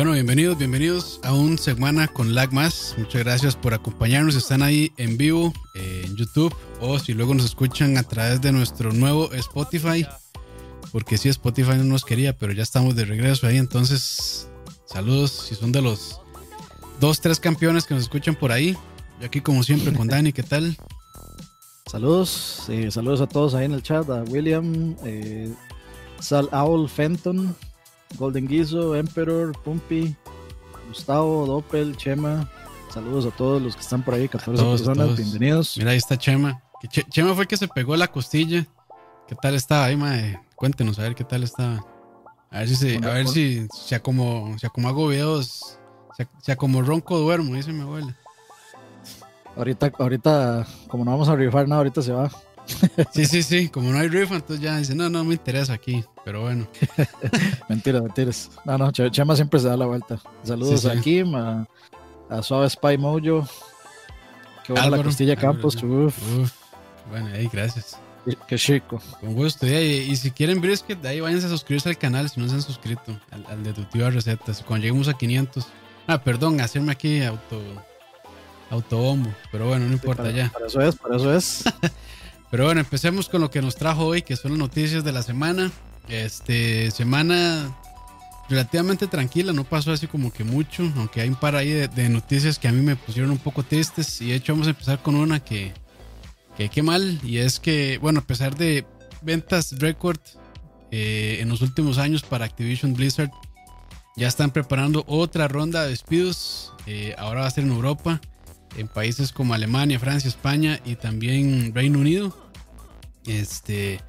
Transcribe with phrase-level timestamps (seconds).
[0.00, 2.94] Bueno, bienvenidos, bienvenidos a un semana con Lag Más.
[2.96, 4.34] Muchas gracias por acompañarnos.
[4.34, 8.50] Están ahí en vivo eh, en YouTube o si luego nos escuchan a través de
[8.50, 10.06] nuestro nuevo Spotify.
[10.90, 13.58] Porque sí, Spotify no nos quería, pero ya estamos de regreso ahí.
[13.58, 14.48] Entonces,
[14.86, 16.18] saludos si son de los
[16.98, 18.78] dos, tres campeones que nos escuchan por ahí.
[19.20, 20.78] Yo aquí como siempre con Dani, ¿qué tal?
[21.84, 25.52] Saludos, eh, saludos a todos ahí en el chat, a William, eh,
[26.20, 27.54] Sal Owl Fenton,
[28.18, 30.14] Golden Guizo, Emperor, Pumpy,
[30.88, 32.50] Gustavo, Doppel, Chema.
[32.92, 35.76] Saludos a todos los que están por ahí, 14 personas, bienvenidos.
[35.76, 36.62] Mira, ahí está Chema.
[36.88, 38.66] Chema fue el que se pegó la costilla.
[39.28, 40.40] ¿Qué tal estaba ahí, mae?
[40.56, 41.86] Cuéntenos, a ver qué tal estaba.
[42.50, 45.78] A ver si se, a ver si, sea como, como hago videos,
[46.42, 48.16] sea, como ronco duermo, dice mi abuela.
[49.56, 52.30] Ahorita, ahorita, como no vamos a rifar nada, ahorita se va.
[53.12, 56.04] Sí, sí, sí, como no hay rifa, entonces ya dice, no, no me interesa aquí,
[56.24, 56.66] pero bueno.
[57.68, 58.50] mentiras, mentiras.
[58.64, 60.18] No, no, Chema siempre se da la vuelta.
[60.42, 61.66] Saludos a Kim, a,
[62.42, 63.48] Suave Spy Mojo.
[64.64, 65.82] Qué buena la Costilla Campos.
[65.82, 66.52] Uf.
[67.10, 67.98] Bueno, ahí, gracias.
[68.46, 69.00] Qué chico.
[69.20, 69.66] Con gusto.
[69.66, 72.62] Y, si quieren brisket, de ahí váyanse a suscribirse al canal si no se han
[72.62, 74.62] suscrito, al, de tu tío recetas.
[74.62, 75.66] Cuando lleguemos a 500.
[76.06, 77.60] Ah, perdón, hacerme aquí auto
[78.70, 79.30] autobombo.
[79.50, 80.48] Pero bueno, no importa ya.
[80.50, 81.64] Para eso es, para eso es.
[82.50, 85.22] pero bueno, empecemos con lo que nos trajo hoy, que son las noticias de la
[85.22, 85.70] semana.
[86.08, 87.76] Este, semana
[88.48, 92.58] relativamente tranquila, no pasó así como que mucho, aunque hay un par ahí de, noticias
[92.58, 94.20] que a mí me pusieron un poco tristes.
[94.20, 95.72] Y de hecho vamos a empezar con una que,
[96.56, 98.84] que qué mal, y es que, bueno, a pesar de
[99.22, 100.18] ventas récord
[100.90, 103.30] eh, en los últimos años para Activision Blizzard,
[104.16, 106.72] ya están preparando otra ronda de despidos.
[106.86, 108.20] Eh, ahora va a ser en Europa
[108.76, 112.36] en países como Alemania, Francia, España y también Reino Unido.
[113.26, 114.00] Este,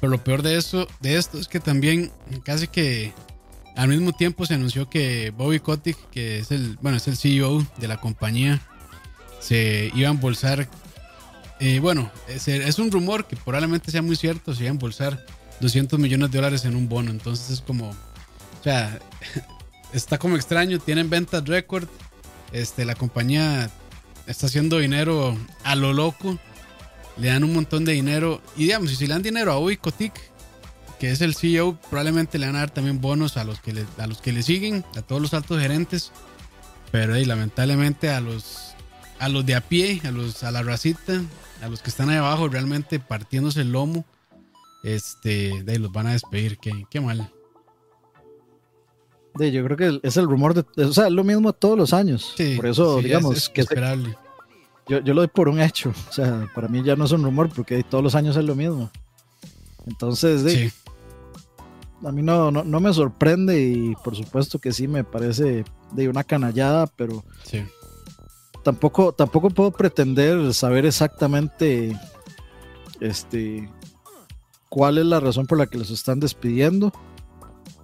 [0.00, 2.12] pero lo peor de eso, de esto es que también
[2.44, 3.12] casi que
[3.76, 7.66] al mismo tiempo se anunció que Bobby Kotick, que es el, bueno, es el CEO
[7.78, 8.60] de la compañía,
[9.40, 10.68] se iba a embolsar.
[11.60, 15.24] Eh, bueno, es, es, un rumor que probablemente sea muy cierto, se iba a embolsar
[15.60, 17.10] 200 millones de dólares en un bono.
[17.10, 18.98] Entonces es como, o sea,
[19.92, 21.88] está como extraño, tienen ventas récord.
[22.52, 23.70] Este, la compañía
[24.26, 26.38] está haciendo dinero a lo loco.
[27.16, 28.42] Le dan un montón de dinero.
[28.56, 30.12] Y digamos, si le dan dinero a Kotick,
[30.98, 33.86] que es el CEO, probablemente le van a dar también bonos a los que le,
[33.98, 36.12] a los que le siguen, a todos los altos gerentes.
[36.90, 38.74] Pero lamentablemente a los,
[39.18, 41.20] a los de a pie, a, los, a la racita,
[41.62, 44.04] a los que están ahí abajo realmente partiéndose el lomo,
[44.84, 46.58] este, de ahí los van a despedir.
[46.58, 47.30] Qué, qué mal
[49.38, 50.84] yo creo que es el rumor de.
[50.84, 52.34] O sea, es lo mismo todos los años.
[52.56, 53.62] por eso, digamos, que.
[53.62, 54.16] Esperable.
[54.88, 55.92] yo, yo lo doy por un hecho.
[56.08, 58.54] O sea, para mí ya no es un rumor porque todos los años es lo
[58.54, 58.90] mismo.
[59.86, 60.70] Entonces, sí.
[62.04, 66.24] a mí no, no, me sorprende y por supuesto que sí me parece de una
[66.24, 67.62] canallada, pero sí.
[68.64, 71.96] tampoco, tampoco puedo pretender saber exactamente
[73.00, 73.70] este,
[74.68, 76.92] cuál es la razón por la que los están despidiendo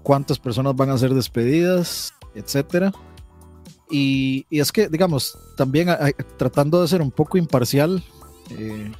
[0.03, 2.93] cuántas personas van a ser despedidas, etcétera.
[3.91, 5.89] Y, es que, digamos, también
[6.39, 8.03] tratando de ser un poco imparcial,
[8.51, 8.91] eh,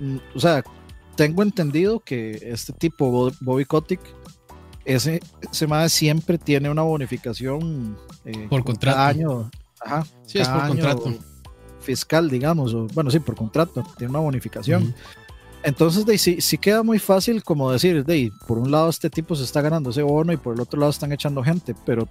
[0.00, 0.62] mm, o sea,
[1.16, 4.00] tengo entendido que este tipo, Bobby Kotick,
[4.84, 5.20] ese,
[5.88, 9.00] siempre tiene una bonificación eh, por contrato.
[9.00, 9.50] año.
[9.80, 11.14] Ajá, sí, es por contrato.
[11.80, 14.94] Fiscal, digamos, o, bueno, sí, por contrato, tiene una bonificación.
[15.62, 19.44] Entonces, de, sí, queda muy fácil como decir, de, por un lado este tipo se
[19.44, 22.08] está ganando ese bono y por el otro lado están echando gente, pero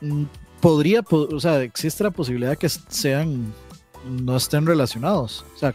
[0.00, 0.24] mm,
[0.60, 3.52] podría, o sea, existe la posibilidad que sean,
[4.08, 5.44] no estén relacionados.
[5.54, 5.74] O sea,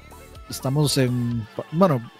[0.49, 2.11] estamos en, bueno,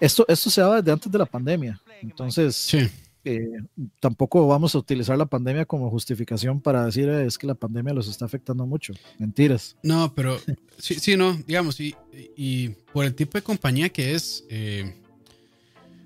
[0.00, 1.80] esto, esto se daba desde antes de la pandemia.
[2.02, 2.90] Entonces, sí.
[3.22, 3.60] Eh,
[4.00, 7.92] tampoco vamos a utilizar la pandemia como justificación para decir eh, es que la pandemia
[7.92, 8.94] los está afectando mucho.
[9.18, 9.76] Mentiras.
[9.82, 10.38] No, pero
[10.78, 11.94] sí, sí, no, digamos, y,
[12.36, 14.94] y por el tipo de compañía que es, eh,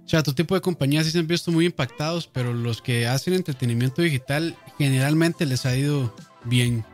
[0.05, 3.07] o sea, tu tipo de compañías sí se han visto muy impactados, pero los que
[3.07, 6.13] hacen entretenimiento digital generalmente les ha ido
[6.45, 6.85] bien,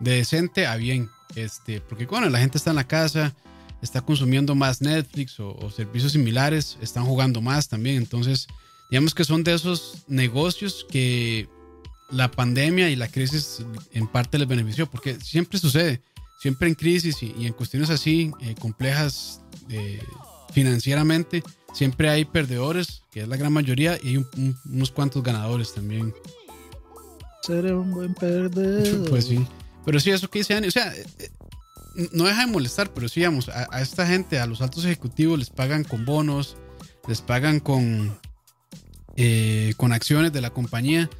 [0.00, 3.36] de decente a bien, este, porque bueno, la gente está en la casa,
[3.82, 8.48] está consumiendo más Netflix o, o servicios similares, están jugando más también, entonces
[8.90, 11.48] digamos que son de esos negocios que
[12.10, 13.62] la pandemia y la crisis
[13.92, 16.00] en parte les benefició, porque siempre sucede,
[16.40, 20.02] siempre en crisis y, en cuestiones así eh, complejas eh,
[20.52, 21.42] financieramente,
[21.74, 24.26] siempre hay perdedores, que es la gran mayoría, y hay
[24.64, 26.14] unos cuantos ganadores también.
[27.42, 29.08] Seré un buen perdedor.
[29.10, 29.44] Pues sí,
[29.84, 31.30] pero sí, eso que dice Ani, o sea, eh,
[32.12, 35.38] no deja de molestar, pero sí, digamos, a, a esta gente, a los altos ejecutivos
[35.38, 36.56] les pagan con bonos,
[37.06, 38.18] les pagan con,
[39.20, 41.10] eh, con acciones de la compañía.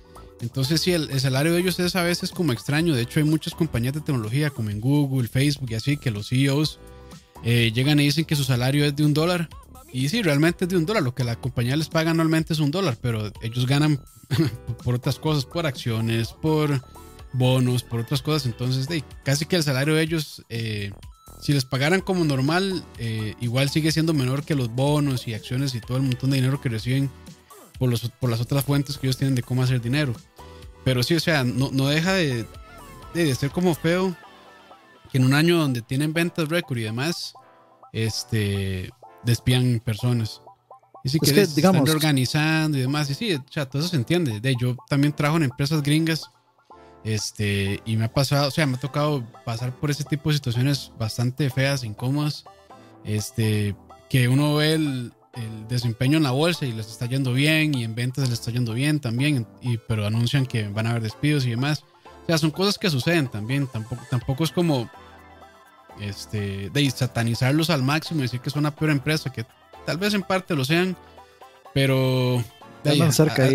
[0.40, 2.94] Entonces, sí, el, salario de ellos es a veces como extraño.
[2.94, 6.28] De hecho, hay muchas compañías de tecnología, como en Google, Facebook y así, que los
[6.28, 6.78] CEOs
[7.42, 9.48] eh, llegan y dicen que su salario es de un dólar.
[9.92, 11.02] Y sí, realmente es de un dólar.
[11.02, 14.00] Lo que la compañía les paga anualmente es un dólar, pero ellos ganan
[14.84, 16.80] por otras cosas, por acciones, por
[17.32, 18.46] bonos, por otras cosas.
[18.46, 20.92] Entonces, de, casi que el salario de ellos, eh,
[21.40, 25.74] si les pagaran como normal, eh, igual sigue siendo menor que los bonos y acciones
[25.74, 27.10] y todo el montón de dinero que reciben
[27.78, 30.14] por, los, por las otras fuentes que ellos tienen de cómo hacer dinero.
[30.84, 32.46] Pero sí, o sea, no, no deja de,
[33.14, 34.16] de, ser como feo
[35.10, 37.34] que en un año donde tienen ventas récord y demás,
[37.92, 38.90] este,
[39.25, 40.42] despidan personas.
[41.04, 43.08] Y sí que, digamos, están reorganizando y demás.
[43.10, 44.40] Y sí, o sea, todo eso se entiende.
[44.40, 46.30] De, yo también trabajo en empresas gringas.
[47.04, 50.34] Este, y me ha pasado, o sea, me ha tocado pasar por ese tipo de
[50.36, 52.44] situaciones bastante feas, incómodas.
[53.04, 53.76] Este,
[54.10, 57.85] que uno ve el, el desempeño en la bolsa y les está yendo bien y
[57.85, 61.46] en ventas les está yendo bien también, y, pero anuncian que van a haber despidos
[61.46, 61.85] y demás.
[62.23, 63.67] O sea, son cosas que suceden también.
[63.67, 64.90] Tampoco, tampoco es como
[66.00, 69.46] este, de satanizarlos al máximo y decir que es una peor empresa, que
[69.87, 70.96] tal vez en parte lo sean,
[71.73, 72.43] pero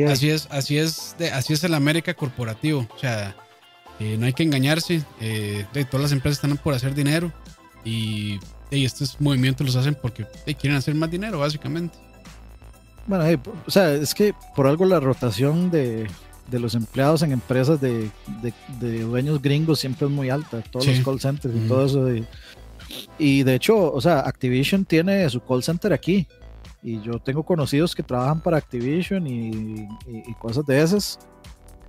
[0.10, 2.88] así es, así es, de, así es el América corporativo.
[2.96, 3.36] O sea,
[4.00, 5.04] eh, no hay que engañarse.
[5.22, 7.32] Eh, de, todas las empresas están por hacer dinero
[7.86, 8.40] y
[8.74, 10.26] y estos movimientos los hacen porque
[10.60, 11.98] quieren hacer más dinero, básicamente.
[13.06, 13.26] Bueno,
[13.66, 16.08] o sea, es que por algo la rotación de,
[16.52, 18.10] los empleados en empresas de,
[18.80, 22.26] dueños gringos siempre es muy alta, todos los call centers y todo eso.
[23.18, 26.28] y de hecho, o sea, Activision tiene su call center aquí.
[26.86, 29.88] Y yo tengo conocidos que trabajan para Activision y,
[30.40, 31.20] cosas de esas.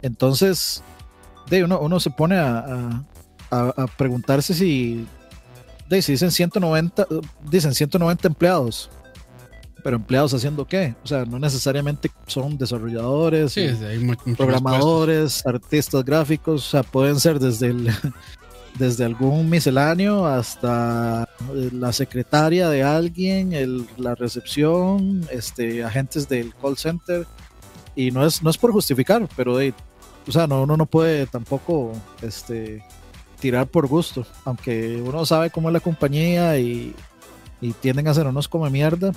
[0.02, 0.82] Entonces,
[1.48, 3.04] de uno, uno se pone a,
[3.50, 5.06] a preguntarse si
[5.96, 7.06] dicen 190,
[7.50, 8.91] dicen 190 empleados.
[9.82, 10.94] Pero empleados haciendo qué?
[11.05, 13.55] O sea, no necesariamente son desarrolladores,
[14.37, 17.91] programadores, artistas gráficos, o sea, pueden ser desde el,
[18.79, 21.29] desde algún misceláneo hasta
[21.73, 27.26] la secretaria de alguien, el, la recepción, este, agentes del call center.
[27.94, 29.58] Y no es, no es por justificar, pero
[30.26, 31.93] o sea, no, uno no puede tampoco
[32.23, 32.82] este,
[33.44, 36.94] tirar por gusto, aunque uno sabe cómo es la compañía y,
[37.82, 39.12] tienden a hacer unos como mierda.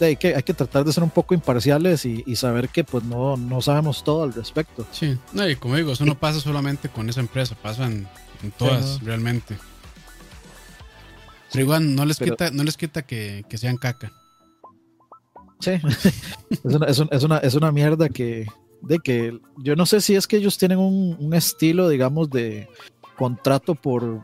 [0.00, 3.36] hay, que, hay que tratar de ser un poco imparciales y, saber que pues no,
[3.36, 4.86] no sabemos todo al respecto.
[4.92, 8.06] Sí, no, y como digo, eso no pasa solamente con esa empresa, pasa en,
[8.56, 9.56] todas realmente.
[11.50, 14.12] Pero igual no les quita, no les quita que, sean caca.
[15.58, 15.72] Sí,
[16.50, 18.46] es una, es, una, es una mierda que,
[18.82, 22.68] de que yo no sé si es que ellos tienen un, un, estilo, digamos, de,
[23.14, 24.20] contrato por,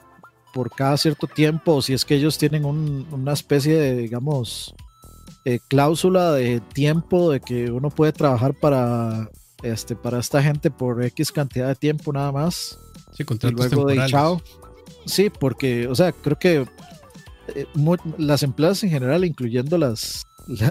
[0.53, 4.75] por cada cierto tiempo, o si es que ellos tienen una especie de, digamos,
[5.45, 9.31] eh, cláusula de tiempo de que uno puede trabajar para,
[9.63, 12.79] este, para esta gente por X cantidad de tiempo nada más.
[13.13, 14.43] Sí, y luego de chao.
[15.07, 16.67] Sí, porque, o sea, creo que
[17.55, 17.67] eh,
[18.19, 20.27] las empresas en general, incluyendo las,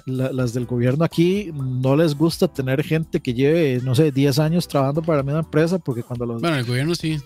[0.05, 4.67] las del gobierno aquí, no les gusta tener gente que lleve, no sé, 10 años
[4.67, 6.41] trabajando para la misma empresa, porque cuando los...
[6.41, 7.17] Bueno, el gobierno sí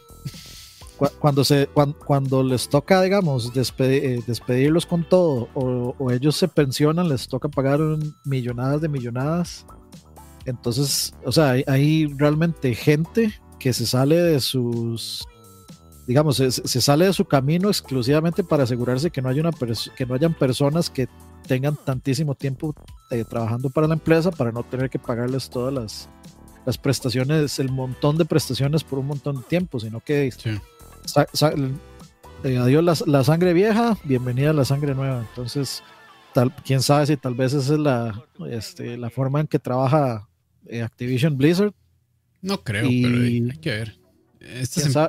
[1.20, 1.68] cuando, se,
[2.06, 7.80] cuando, les toca, digamos, eh, despedirlos con todo o, ellos se pensionan, les toca pagar
[8.26, 9.66] millonadas de millonadas.
[10.46, 15.26] Entonces, o sea, hay, realmente gente que se sale de sus,
[16.06, 19.52] digamos, se, sale de su camino exclusivamente para asegurarse que no, haya una
[19.96, 21.08] que no hayan personas que
[21.48, 22.76] tengan tantísimo tiempo
[23.10, 26.10] eh, trabajando para la empresa para no tener que pagarles todas las,
[26.66, 30.32] las prestaciones, el montón de prestaciones por un montón de tiempo, sino que
[32.44, 35.26] eh, adiós la, sangre vieja, bienvenida a la sangre nueva.
[35.30, 35.84] Entonces,
[36.34, 40.28] tal, quién sabe si tal vez esa es la, este, la forma en que trabaja
[40.68, 41.74] eh, Activision Blizzard.
[42.42, 43.98] No creo, pero hay, que ver.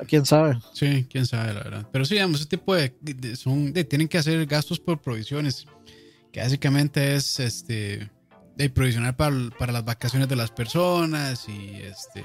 [0.07, 1.89] ¿Quién, sabe, Sí, quién sabe, la verdad.
[1.91, 2.93] Pero sí, digamos, ese tipo de,
[3.35, 5.67] son, de, tienen que hacer gastos por provisiones,
[6.31, 8.09] que básicamente es este
[8.55, 12.23] de provisionar para, para, las vacaciones de las personas y este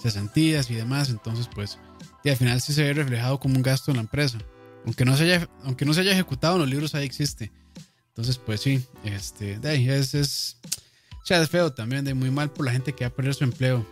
[0.00, 1.10] cesantías y demás.
[1.10, 1.78] Entonces, pues,
[2.24, 4.38] y al final sí se ve reflejado como un gasto en la empresa.
[4.84, 7.52] Aunque no se haya, aunque no se haya ejecutado en los libros, ahí existe.
[8.08, 10.56] Entonces, pues sí, este, de ahí es, es,
[11.22, 13.34] o sea, es feo también, de muy mal por la gente que va a perder
[13.34, 13.86] su empleo.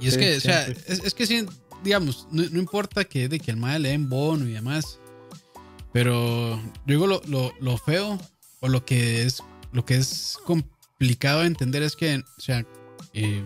[0.00, 1.46] Y es que, o sea, es, que sí,
[1.82, 4.98] digamos, no, importa que, de que el mal le den bono y demás,
[5.92, 8.18] pero yo digo lo, lo, lo, feo
[8.60, 12.66] o lo que es, lo que es complicado de entender es que, o sea,
[13.12, 13.44] eh,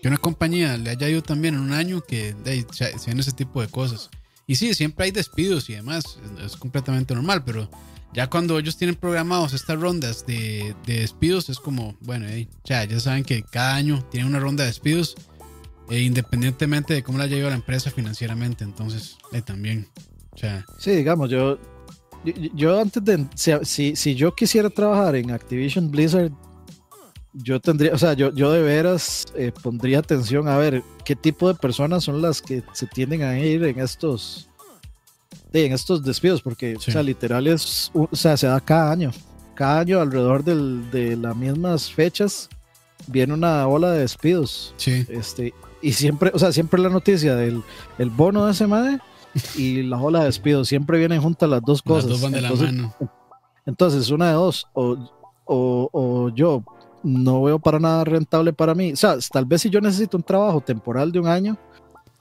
[0.00, 2.34] que una compañía le haya ido también en un año que
[2.72, 4.10] sean ese tipo de cosas.
[4.46, 7.70] Y sí, siempre hay despidos y demás, es, completamente normal, pero
[8.12, 12.26] ya cuando ellos tienen programados estas rondas de, despidos, es como, bueno,
[12.64, 15.14] ya saben que cada año tienen una ronda de despidos
[15.88, 19.88] E independientemente de cómo la lleva la empresa financieramente, entonces eh, también.
[20.32, 21.58] O sea, sí, digamos, yo,
[22.54, 23.26] yo, antes de,
[23.62, 26.32] si, si, yo quisiera trabajar en Activision Blizzard,
[27.32, 31.48] yo tendría, o sea, yo, yo de veras eh, pondría atención a ver qué tipo
[31.48, 34.48] de personas son las que se tienden a ir en estos,
[35.52, 39.12] en estos despidos, porque, o sea, literal es, o sea, se da cada año,
[39.54, 42.48] cada año alrededor del, de las mismas fechas
[43.06, 44.74] viene una ola de despidos.
[44.76, 45.06] Sí.
[45.08, 47.62] Este, y siempre, o sea, siempre la noticia del
[47.98, 48.98] el bono de ese madre
[49.56, 52.10] y la ola de despidos, siempre vienen juntas las dos cosas.
[52.10, 52.94] Las dos van de entonces, la mano.
[53.66, 54.96] Entonces, una de dos, o,
[55.44, 56.64] o, o, yo
[57.02, 58.92] no veo para nada rentable para mí.
[58.92, 61.56] O sea, tal vez si yo necesito un trabajo temporal de un año,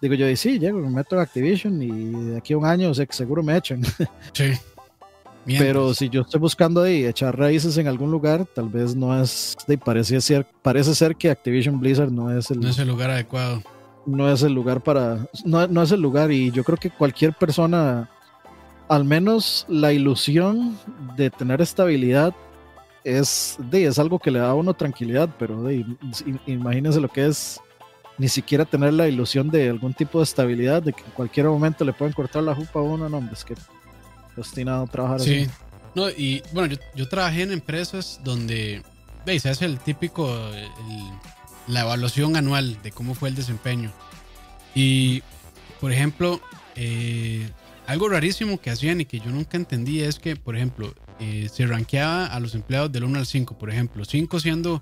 [0.01, 2.93] digo yo, sí, llego, me meto en Activision y de aquí a un año, o
[2.93, 3.81] sea, que seguro me echan.
[4.33, 4.53] Sí.
[5.57, 9.57] Pero si yo estoy buscando ahí echar raíces en algún lugar, tal vez no es,
[9.83, 13.63] parece, ser, parece ser que Activision Blizzard no es el, no es el lugar adecuado.
[14.05, 17.33] No es el lugar para, no, no es el lugar y yo creo que cualquier
[17.33, 18.09] persona,
[18.89, 20.77] al menos la ilusión
[21.15, 22.35] de tener estabilidad
[23.03, 25.85] es, de, es algo que le da a uno tranquilidad, pero de,
[26.45, 27.59] imagínense lo que es
[28.17, 31.85] ni siquiera tener la ilusión de algún tipo de estabilidad, de que en cualquier momento
[31.85, 33.55] le pueden cortar la jupa a uno, no, es que
[34.35, 35.47] destinado a trabajar sí.
[35.95, 38.83] No, y bueno, yo, yo, trabajé en empresas donde
[39.25, 40.69] veis, hace el típico, el,
[41.67, 43.91] la evaluación anual de cómo fue el desempeño.
[44.75, 45.23] Y,
[45.79, 46.41] por ejemplo,
[46.75, 47.49] eh,
[47.87, 51.65] algo rarísimo que hacían y que yo nunca entendí es que, por ejemplo, eh, se
[51.65, 54.81] rankeaba a los empleados del 1 al 5, por ejemplo, 5 siendo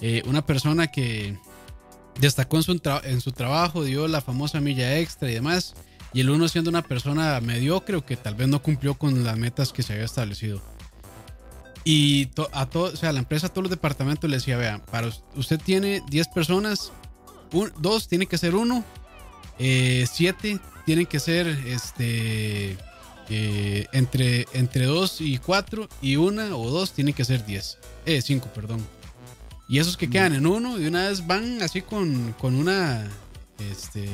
[0.00, 1.38] eh, una persona que
[2.18, 5.74] destacó en su, trabajo, dio la famosa milla extra y demás
[6.12, 9.38] y el uno siendo una persona mediocre o que tal vez no cumplió con las
[9.38, 10.60] metas que se había establecido.
[11.84, 15.10] Y a todo, o sea, la empresa, a todos los departamentos le decía, vea, para
[15.34, 16.92] usted tiene 10 personas,
[17.78, 18.84] dos tiene que ser uno,
[19.58, 22.76] eh, siete tienen que ser este
[23.30, 28.20] eh, entre, entre dos y cuatro, y una o dos tienen que ser 10, eh,
[28.20, 28.84] 5, perdón.
[29.68, 33.08] Y esos que quedan en uno, de una vez van así con, con una,
[33.70, 34.08] este,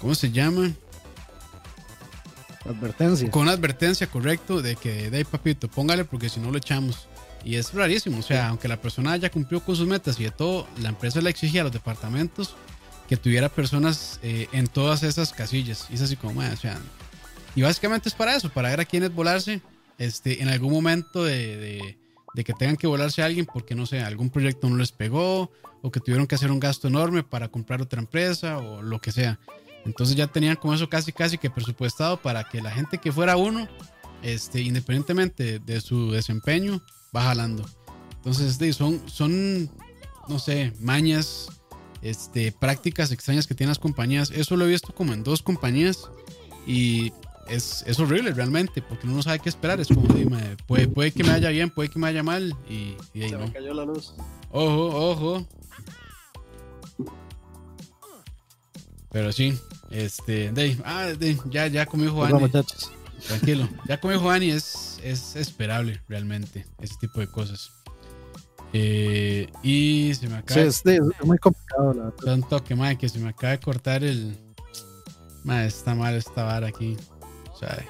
[0.00, 0.72] ¿Cómo se llama?
[2.64, 3.30] Advertencia.
[3.30, 7.08] Con una advertencia, correcto, de que, de ahí, papito, póngale porque si no lo echamos.
[7.44, 10.32] Y es rarísimo, o sea, aunque la persona ya cumplió con sus metas y de
[10.32, 12.56] todo, la empresa le exigía a los departamentos
[13.08, 15.86] que tuviera personas eh, en todas esas casillas.
[15.90, 16.76] Y es así como, o sea,
[17.56, 19.62] y básicamente es para eso, para ver a quiénes volarse
[19.98, 21.96] este, en algún momento de,
[22.34, 25.90] de, que tengan que volarse alguien porque, no sé, algún proyecto no les pegó o
[25.90, 29.40] que tuvieron que hacer un gasto enorme para comprar otra empresa o lo que sea.
[29.86, 33.38] Entonces ya tenían como eso casi casi que presupuestado para que la gente que fuera
[33.38, 33.66] uno,
[34.22, 36.82] este, independientemente de su desempeño,
[37.16, 37.64] va jalando.
[38.16, 39.70] Entonces son, son,
[40.28, 41.48] no sé, mañas,
[42.02, 44.30] este, prácticas extrañas que tienen las compañías.
[44.30, 46.10] Eso lo he visto como en dos compañías
[46.66, 47.12] y
[47.48, 49.80] es, es horrible realmente porque uno no sabe qué esperar.
[49.80, 52.96] Es como, dime, puede, puede que me vaya bien, puede que me vaya mal y,
[53.14, 53.46] y ahí Se no.
[53.46, 54.14] me cayó la luz.
[54.50, 55.46] Ojo, ojo.
[59.10, 59.58] Pero sí,
[59.90, 62.34] este, de, ah, de, ya, ya comió Juan.
[62.34, 62.92] muchachos.
[63.26, 67.70] Tranquilo, ya comió Juan y es, es esperable realmente ese tipo de cosas.
[68.72, 70.60] Eh, y se me acaba.
[70.60, 71.94] Sí, es, de, es muy complicado.
[71.94, 72.34] La verdad.
[72.34, 74.36] un toque, madre, que se me acaba de cortar el.
[75.44, 76.96] Madre, está mal esta vara aquí.
[77.56, 77.86] O sea,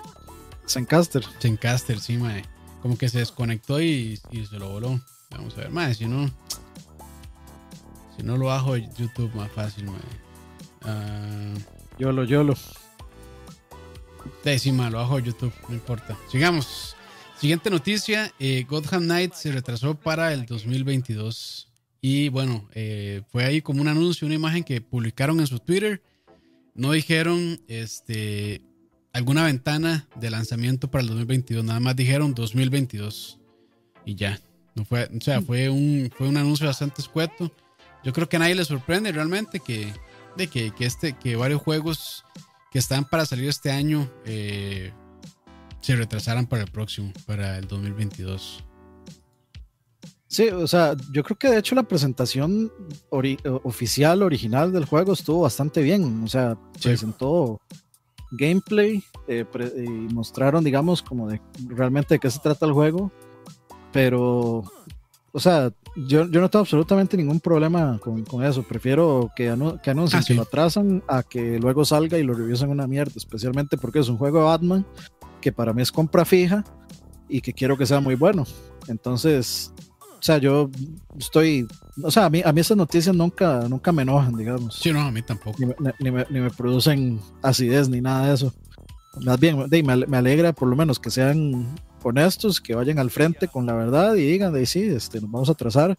[0.68, 1.25] Zencaster.
[1.40, 2.44] Zencaster, sí, madre.
[2.82, 5.00] Como que se desconectó y, y se lo voló.
[5.30, 6.30] Vamos a ver, madre, si no.
[8.16, 10.08] Si no lo bajo de YouTube más fácil, madre.
[10.82, 11.54] Ah.
[11.99, 12.54] Yolo, yolo.
[14.44, 16.16] Décima, lo bajo de YouTube, no importa.
[16.30, 16.94] Sigamos.
[17.40, 21.68] Siguiente noticia: eh, Gotham Knight se retrasó para el 2022.
[22.00, 26.02] Y bueno, eh, fue ahí como un anuncio, una imagen que publicaron en su Twitter.
[26.75, 28.62] No dijeron este,
[29.16, 33.38] alguna ventana de lanzamiento para el 2022, nada más dijeron 2022.
[34.04, 34.38] Y ya.
[34.75, 37.50] No fue, o sea, fue un, fue un anuncio bastante escueto.
[38.04, 39.90] Yo creo que a nadie le sorprende realmente que,
[40.37, 42.25] de que, que, este, que varios juegos
[42.70, 44.92] que están para salir este año eh,
[45.80, 48.64] se retrasaran para el próximo, para el 2022.
[50.28, 52.70] Sí, o sea, yo creo que de hecho la presentación
[53.08, 56.23] ori oficial, original del juego estuvo bastante bien.
[56.25, 56.88] O sea, Sí.
[56.88, 57.61] presentó
[58.30, 63.11] gameplay eh, pre- y mostraron, digamos, como de realmente de qué se trata el juego.
[63.92, 64.62] Pero,
[65.33, 68.62] o sea, yo, yo no tengo absolutamente ningún problema con, con eso.
[68.62, 72.35] Prefiero que, anu- que anuncien Ah, que lo atrasan a que luego salga y lo
[72.35, 73.12] revisen una mierda.
[73.16, 74.87] Especialmente porque es un juego de Batman
[75.40, 76.64] que para mí es compra fija
[77.28, 78.45] y que quiero que sea muy bueno.
[78.88, 79.73] Entonces,
[80.26, 80.71] sea, yo
[81.18, 81.66] estoy,
[82.02, 84.76] o sea, a mí, a mí esas noticias nunca, nunca me enojan, digamos.
[84.76, 85.59] Sí, no, a mí tampoco.
[85.59, 88.54] Ni me, ni me, producen acidez ni nada de eso.
[89.25, 91.75] Más bien, me alegra por lo menos que sean
[92.06, 95.50] honestos, que vayan al frente con la verdad y digan, de sí, este, nos vamos
[95.50, 95.99] a trazar.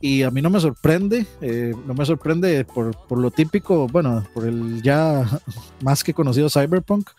[0.00, 4.26] Y a mí no me sorprende, eh, no me sorprende por, por, lo típico, bueno,
[4.34, 5.26] por el ya
[5.82, 7.10] más que conocido Cyberpunk,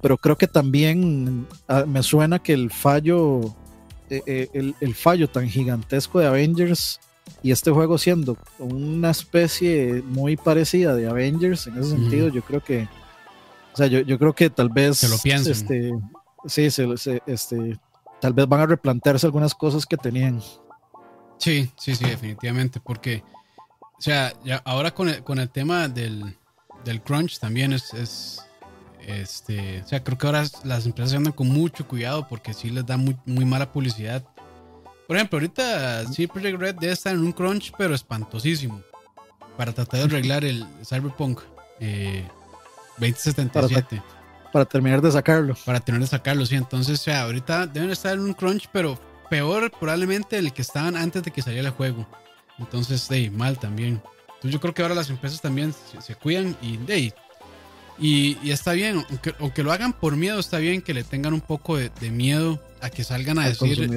[0.00, 3.56] pero creo que también ah, me suena que el fallo,
[4.10, 7.00] eh, eh, el, el, fallo tan gigantesco de Avengers
[7.42, 12.62] y este juego siendo una especie muy parecida de Avengers en ese sentido, yo creo
[12.62, 12.88] que,
[13.72, 15.52] o sea, yo, yo creo que tal vez, se lo piensen.
[15.52, 15.92] este,
[16.46, 17.78] sí, se, este,
[18.20, 20.40] tal vez van a replantearse algunas cosas que tenían.
[21.38, 23.22] Sí, sí, sí, definitivamente, porque,
[23.96, 26.36] o sea, ya ahora con el, con el tema del,
[26.84, 28.47] del crunch también es, es
[29.08, 32.84] este, o sea, creo que ahora las empresas andan con mucho cuidado porque sí les
[32.84, 34.22] da muy, muy mala publicidad.
[35.06, 38.82] Por ejemplo, ahorita sí Project Red debe estar en un crunch, pero espantosísimo,
[39.56, 41.40] para tratar de arreglar el Cyberpunk
[42.98, 43.96] 2077.
[43.96, 44.02] Eh,
[44.52, 45.56] para, terminar de sacarlo.
[45.64, 46.56] Para terminar de sacarlo, sí.
[46.56, 49.00] Entonces, o sea, ahorita deben estar en un crunch, pero
[49.30, 52.06] peor probablemente el que estaban antes de que saliera el juego.
[52.58, 54.02] Entonces, hey, mal también.
[54.26, 57.14] Entonces yo creo que ahora las empresas también se, cuidan y, hey,
[58.00, 59.04] y, está bien,
[59.40, 62.90] aunque, lo hagan por miedo, está bien que le tengan un poco de, miedo a
[62.90, 63.90] que salgan a decir.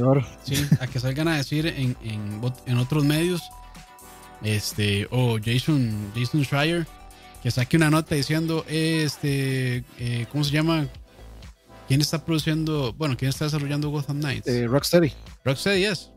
[0.43, 3.41] Sí, a que salgan a decir en, en, otros medios.
[4.43, 6.87] Este, o Jason, Jason Schreier,
[7.43, 10.87] que saque una nota diciendo, este, eh, ¿cómo se llama?
[11.87, 12.93] ¿Quién está produciendo?
[12.93, 14.47] Bueno, ¿quién está desarrollando Gotham Knights?
[14.47, 15.13] Eh, Rocksteady.
[15.43, 16.09] Rocksteady, yes.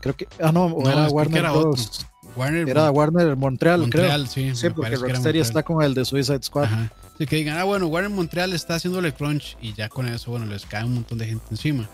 [0.00, 0.26] Creo que.
[0.40, 2.06] Ah, no, era Warner era Bros.
[2.36, 4.54] Warner, era Warner Montreal, Montreal sí.
[4.54, 6.64] Sí, porque Rocksteady está con el de Suicide Squad.
[6.64, 6.92] Ajá.
[7.18, 10.46] Sí, que digan, ah, bueno, Warner Montreal está haciéndole crunch y ya con eso, bueno,
[10.46, 11.88] les cae un montón de gente encima.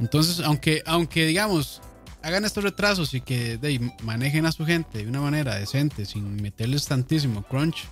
[0.00, 1.82] Entonces, aunque, aunque digamos,
[2.22, 6.36] hagan estos retrasos y que de, manejen a su gente de una manera decente, sin
[6.42, 7.88] meterles tantísimo crunch,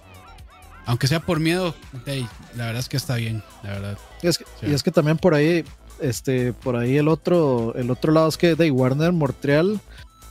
[0.87, 1.74] aunque sea por miedo,
[2.06, 3.98] de, la verdad es que está bien, la verdad.
[4.22, 5.64] Y es que, y es que también por ahí,
[6.00, 9.78] este, por ahí el otro, el otro lado es que de Warner Montreal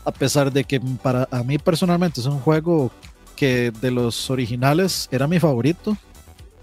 [0.08, 2.92] a pesar de que para a mí personalmente es un juego
[3.36, 5.98] que de los originales era mi favorito,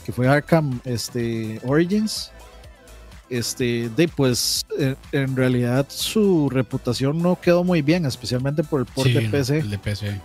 [0.02, 2.30] que fue Arkham este, Origins.
[3.28, 4.64] Este, de pues
[5.12, 9.62] en, realidad su reputación no quedó muy bien, especialmente por el port de PC.
[9.62, 10.20] de PC.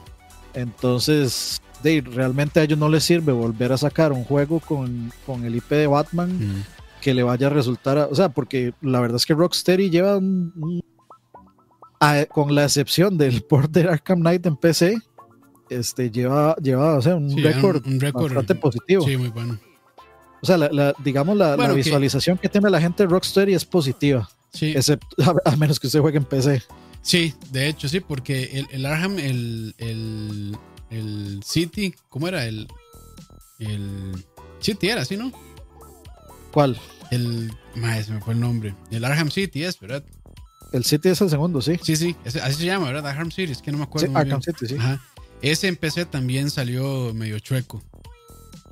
[0.54, 5.44] Entonces, de, realmente a ellos no les sirve volver a sacar un juego con, con
[5.44, 6.64] el IP de Batman mm.
[7.02, 10.84] que le vaya a resultar, o sea, porque la verdad es que Rocksteady lleva un
[12.30, 15.02] con la excepción del port de Arkham Knight en PC,
[15.70, 19.06] este, lleva, lleva o sea, un récord bastante positivo.
[19.06, 19.60] Sí, muy bueno.
[20.42, 22.48] O sea, la, digamos, la, visualización que...
[22.50, 24.30] tiene la gente de Rocksteady es positiva.
[24.54, 24.72] Sí.
[24.76, 25.08] Excepto,
[25.46, 26.64] a, menos que usted juegue en PC.
[27.02, 30.58] Sí, de hecho, sí, porque el, el Arkham, el, el,
[30.90, 32.46] el, City, ¿cómo era?
[32.46, 32.68] El,
[33.60, 34.26] el
[34.60, 35.32] City era, ¿sí, no?
[36.52, 36.80] ¿Cuál?
[37.12, 37.52] El.
[37.76, 38.76] Madre, me fue el nombre.
[38.92, 40.04] El Arkham City es, ¿verdad?
[40.72, 41.80] El City es el segundo, sí.
[41.82, 43.08] Sí, sí, así se llama, ¿verdad?
[43.08, 44.08] Arkham City, es que no me acuerdo.
[44.08, 44.76] Sí, Arkham City, sí.
[44.78, 45.02] Ajá.
[45.42, 47.82] Ese en PC también salió medio chueco.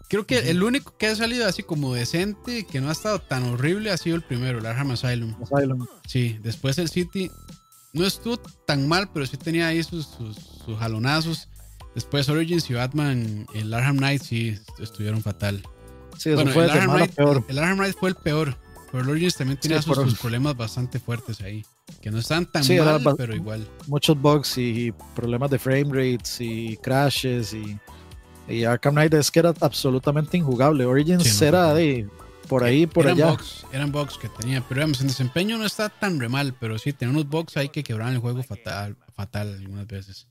[0.10, 3.44] Creo que el único que ha salido así como decente, que no ha estado tan
[3.44, 5.36] horrible, ha sido el primero, el Arkham Asylum.
[5.44, 5.86] Asylum.
[6.08, 7.30] Sí, después el City
[7.94, 11.50] no estuvo tan mal, pero sí tenía ahí sus, sus, jalonazos.
[11.94, 15.62] Después Origins y Batman, el Arkham Knight sí estuvieron fatal.
[16.18, 17.44] Sí, eso fue el, Arkham Knight, peor.
[17.48, 18.58] el Arkham Knight fue el peor.
[18.92, 21.66] Pero el Origins también tenía sus, problemas bastante fuertes ahí.
[22.02, 22.64] Que no están tan
[23.04, 23.68] mal, pero igual.
[23.88, 27.78] Muchos bugs y problemas de frame rates y crashes y,
[28.48, 30.86] y Arkham Knight es que era absolutamente injugable.
[30.86, 32.08] Origins era de
[32.48, 33.32] por ahí, por eran allá.
[33.32, 36.78] Bugs, eran bugs que tenía, pero digamos, en desempeño no está tan re mal, pero
[36.80, 40.28] sí, tenía unos bugs ahí que quebraban el juego fatal, fatal algunas veces.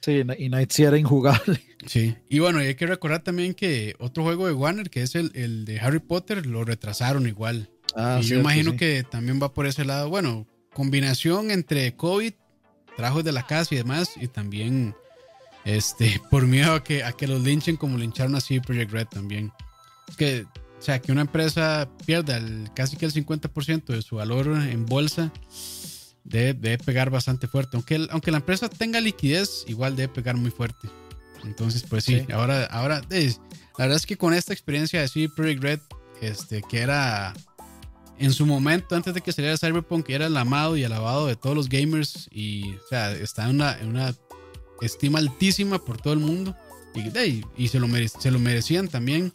[0.00, 1.62] Sí, y Knight sí era injugable.
[1.86, 5.30] Sí, y bueno, hay que recordar también que otro juego de Warner, que es el,
[5.34, 7.70] el de Harry Potter, lo retrasaron igual.
[7.94, 10.10] Ah, y yo imagino que también va por ese lado.
[10.10, 10.46] Bueno,
[10.78, 12.32] combinación entre COVID,
[12.96, 14.94] trabajos de la casa y demás, y también
[15.64, 19.52] este, por miedo a que, a que los linchen como lincharon así Project Red también.
[20.08, 20.46] Es que,
[20.78, 22.40] o sea, que una empresa pierda
[22.74, 25.32] casi que el 50% de su valor en bolsa,
[26.22, 27.76] debe, pegar bastante fuerte.
[27.76, 30.88] Aunque, aunque la empresa tenga liquidez, igual debe pegar muy fuerte.
[31.42, 35.60] Entonces, pues sí, ahora, ahora, la verdad es que con esta experiencia de sí Project
[35.60, 35.80] Red,
[36.20, 37.34] este, que era
[38.18, 41.54] en su momento, antes de que saliera Cyberpunk, era el amado y alabado de todos
[41.54, 44.14] los gamers y, o sea, está en una, en una
[44.80, 46.56] estima altísima por todo el mundo
[46.94, 49.32] y, y se, lo se lo merecían también.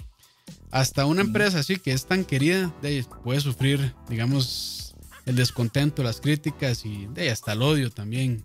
[0.72, 2.74] Hasta una empresa así que es tan querida
[3.24, 8.44] puede sufrir, digamos, el descontento, las críticas y hasta el odio también.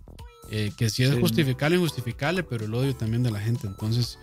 [0.51, 3.67] Eh, que si es justificable, injustificable, pero el odio también de la gente.
[3.67, 4.17] Entonces,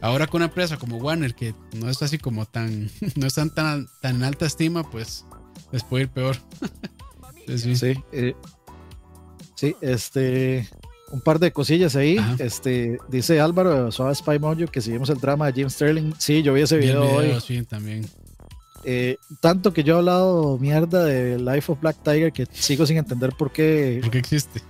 [0.00, 3.88] ahora con una empresa como Warner, que no está así como tan, no están tan,
[4.00, 5.24] tan en alta estima, pues
[5.72, 6.36] les puede ir peor.
[7.46, 7.94] sí, sí.
[8.12, 8.34] Eh,
[9.54, 10.68] sí, este,
[11.10, 12.18] un par de cosillas ahí.
[12.38, 16.12] Este, dice Álvaro, Suave Spy Mojo, que seguimos el drama de Jim Sterling.
[16.18, 17.38] Sí, yo vi ese video, hoy.
[17.44, 18.06] Sí, también.
[18.84, 22.96] Eh, tanto que yo he hablado mierda de Life of Black Tiger que sigo sin
[22.96, 23.98] entender por qué.
[24.02, 24.62] ¿Por qué existe?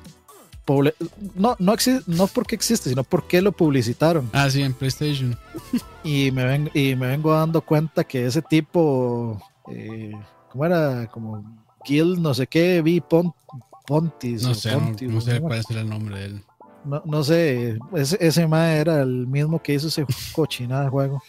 [1.34, 4.28] No, no, existe, no porque existe, sino porque lo publicitaron.
[4.32, 5.38] Ah, sí, en PlayStation.
[6.04, 10.12] y, me ven, y me vengo dando cuenta que ese tipo, eh,
[10.58, 11.06] ¿cómo era?
[11.06, 11.44] Como
[11.84, 14.42] Gil, no sé qué, vi Pontis.
[14.42, 16.44] No sé, no, sé cuál es el nombre de él.
[16.84, 21.22] No, no sé, ese, ese era el mismo que hizo ese cochinada de juego.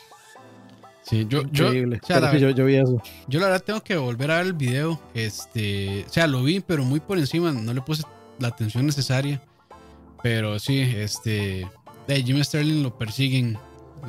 [1.03, 3.01] Sí, yo, yo, yo, vi eso.
[3.27, 4.99] Yo la verdad tengo que volver a ver el video.
[5.13, 8.03] Este, o sea, lo vi, pero muy por encima, no le puse
[8.37, 9.41] la atención necesaria.
[10.21, 11.67] Pero sí, este,
[12.07, 13.57] de Jim Sterling lo persiguen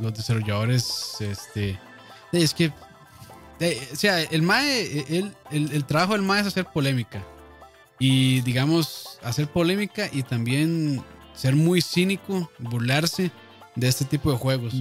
[0.02, 1.20] los desarrolladores.
[1.20, 1.78] Este,
[2.32, 2.70] es que,
[3.60, 7.22] o sea, el MAE, el, el, trabajo del MAE es hacer polémica.
[7.98, 11.02] Y digamos, hacer polémica y también
[11.34, 13.30] ser muy cínico, burlarse
[13.76, 14.74] de este tipo de juegos.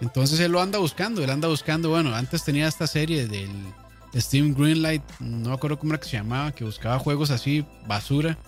[0.00, 3.50] Entonces él lo anda buscando, él anda buscando, bueno, antes tenía esta serie del
[4.14, 8.38] Steam Greenlight, no me acuerdo cómo era que se llamaba, que buscaba juegos así, basura,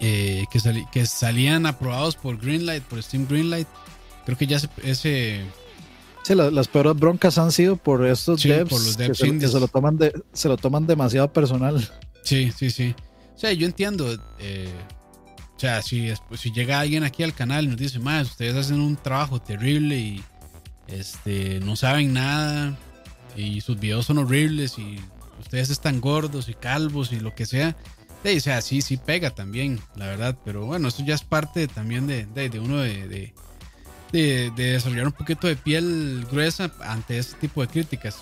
[0.00, 3.68] eh, que, que salían aprobados por Greenlight, por Steam Greenlight.
[4.24, 5.44] Creo que ya ese...
[6.22, 9.68] Sí, las peores broncas han sido por estos devs, por los devs que, se, lo
[9.68, 11.88] toman de, se lo toman demasiado personal.
[12.22, 12.94] Sí, sí, sí.
[13.34, 14.16] O sea, yo entiendo...
[14.38, 14.68] Eh,
[15.56, 18.80] o sea, si, si llega alguien aquí al canal y nos dice, más, ustedes hacen
[18.80, 20.22] un trabajo terrible y
[20.86, 22.78] este, no saben nada
[23.36, 24.98] y sus videos son horribles y
[25.38, 27.76] ustedes están gordos y calvos y lo que sea.
[28.24, 30.38] Sí, o sea, sí, sí pega también, la verdad.
[30.44, 33.34] Pero bueno, eso ya es parte también de, de, uno de, de,
[34.12, 38.18] desarrollar un poquito de piel gruesa ante ese tipo de críticas.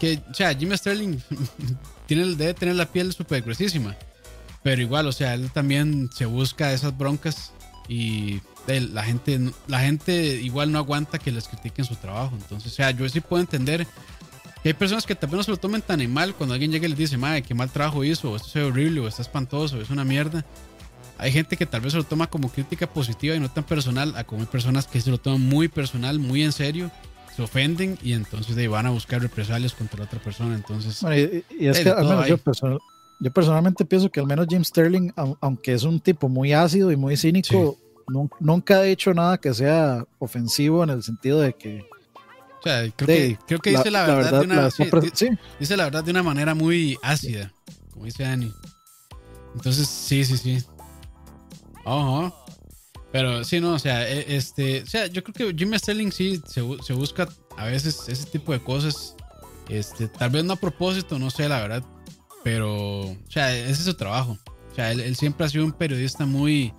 [0.00, 1.18] Que, o sea, Jimmy Sterling
[2.06, 3.96] tiene, debe tener la piel súper gruesísima.
[4.62, 7.52] Pero igual, o sea, él también se busca esas broncas
[7.88, 12.36] y la gente, la gente igual no aguanta que les critiquen su trabajo.
[12.36, 13.86] Entonces, o sea, yo sí puedo entender
[14.62, 16.90] que hay personas que también no se lo tomen tan mal cuando alguien llega y
[16.90, 20.04] les dice, madre, qué mal trabajo hizo, esto es horrible, o está espantoso, es una
[20.04, 20.44] mierda.
[21.18, 24.14] Hay gente que tal vez se lo toma como crítica positiva y no tan personal,
[24.16, 26.90] a como hay personas que se lo toman muy personal, muy en serio,
[27.34, 30.54] se ofenden y entonces de, van a buscar represalias contra la otra persona.
[30.54, 31.02] Entonces,
[31.58, 32.78] y, es que al menos yo personal,
[33.20, 36.96] yo personalmente pienso que al menos Jim Sterling, aunque es un tipo muy ácido y
[36.96, 37.76] muy cínico,
[38.38, 41.84] nunca ha hecho nada que sea ofensivo en el sentido de que.
[42.60, 44.68] O sea, creo, que, dice la, verdad, de una,
[45.60, 47.52] dice la verdad de una manera muy ácida,
[47.92, 48.52] como dice Annie.
[49.54, 50.64] Entonces, sí, sí, sí.
[51.88, 52.34] Ajá.
[53.10, 56.42] Pero sí, no, o sea, e, este, o sea, yo creo que Jim Sterling sí
[56.46, 59.16] se, se busca a veces ese tipo de cosas.
[59.68, 61.84] Este, tal vez no a propósito, no sé, la verdad
[62.42, 64.38] pero, o sea, ese es su trabajo.
[64.72, 66.72] O sea, él, siempre ha sido un periodista muy,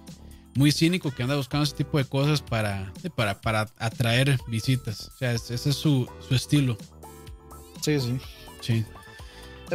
[0.56, 5.10] muy cínico que anda buscando ese tipo de cosas para, para, para atraer visitas.
[5.10, 6.76] O sea, ese es su, su estilo.
[7.82, 8.19] Sí, sí.
[8.62, 8.86] Sí.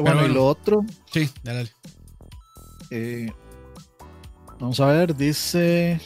[0.00, 0.84] Bueno, y lo otro.
[1.12, 1.70] Sí, dale.
[2.90, 3.32] Eh,
[4.58, 6.00] vamos a ver, dice.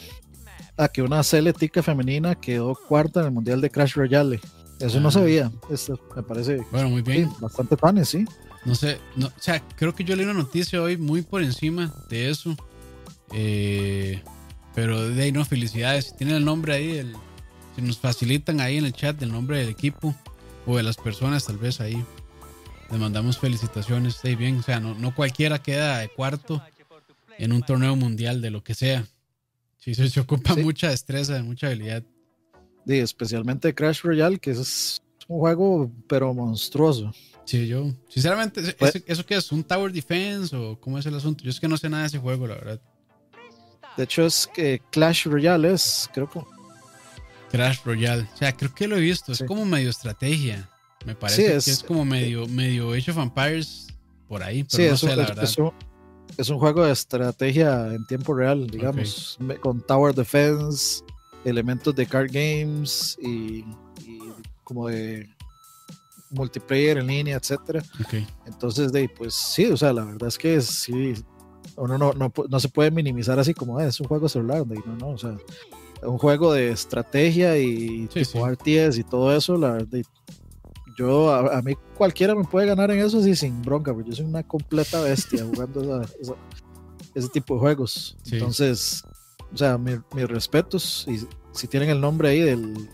[0.77, 4.39] Ah, que una celetica femenina quedó cuarta en el Mundial de Crash Royale.
[4.79, 5.11] Eso no ah.
[5.11, 5.51] sabía.
[5.69, 6.65] Esto me parece.
[6.71, 7.29] Bueno, muy bien.
[7.39, 8.25] bastante panes, sí.
[8.65, 11.93] No sé, no, o sea, creo que yo leí una noticia hoy muy por encima
[12.09, 12.55] de eso.
[13.33, 14.21] Eh,
[14.75, 16.05] pero de ahí no, felicidades.
[16.05, 17.13] Si tienen el nombre ahí, el,
[17.75, 20.15] si nos facilitan ahí en el chat el nombre del equipo
[20.65, 22.03] o de las personas, tal vez ahí
[22.89, 24.15] les mandamos felicitaciones.
[24.15, 26.61] Está bien, o sea, no, no cualquiera queda de cuarto
[27.39, 29.07] en un torneo mundial de lo que sea.
[29.77, 32.03] Sí, se, ocupa mucha destreza, mucha habilidad.
[32.85, 37.13] Sí, especialmente Crash Royale, que es un juego pero monstruoso.
[37.45, 39.51] Sí, yo, sinceramente, pues ¿eso, qué es?
[39.51, 41.43] ¿Un Tower Defense o cómo es el asunto?
[41.43, 42.81] Yo es que no sé nada de ese juego, la verdad.
[43.95, 46.41] De hecho, es que Clash Royale es, creo que.
[47.49, 48.27] Clash Royale.
[48.33, 49.31] O sea, creo que lo he visto.
[49.31, 50.69] Es como medio estrategia.
[51.05, 53.87] Me parece es, que es como medio, medio Age of Empires
[54.27, 54.65] por ahí.
[54.65, 55.43] Pero sí, no sé, la verdad.
[55.43, 55.71] Es un,
[56.59, 61.03] juego de estrategia en tiempo real, digamos, con Tower Defense,
[61.43, 63.65] elementos de card games y
[64.63, 65.27] como de
[66.31, 67.83] multiplayer en línea, etcétera.
[68.45, 71.13] Entonces, de, pues sí, o sea, la verdad es que sí,
[71.75, 74.95] uno no, no, no se puede minimizar así como ah, es un juego celular, no,
[74.95, 75.35] no, o sea,
[76.03, 79.99] un juego de estrategia y tipo RTS y todo eso, la verdad,
[80.99, 84.25] yo, a, mí cualquiera me puede ganar en eso así sin bronca, porque yo soy
[84.25, 86.05] una completa bestia jugando
[87.15, 88.17] ese tipo de juegos.
[88.29, 89.05] Entonces,
[89.53, 92.89] o sea, mis respetos y si tienen el nombre ahí del,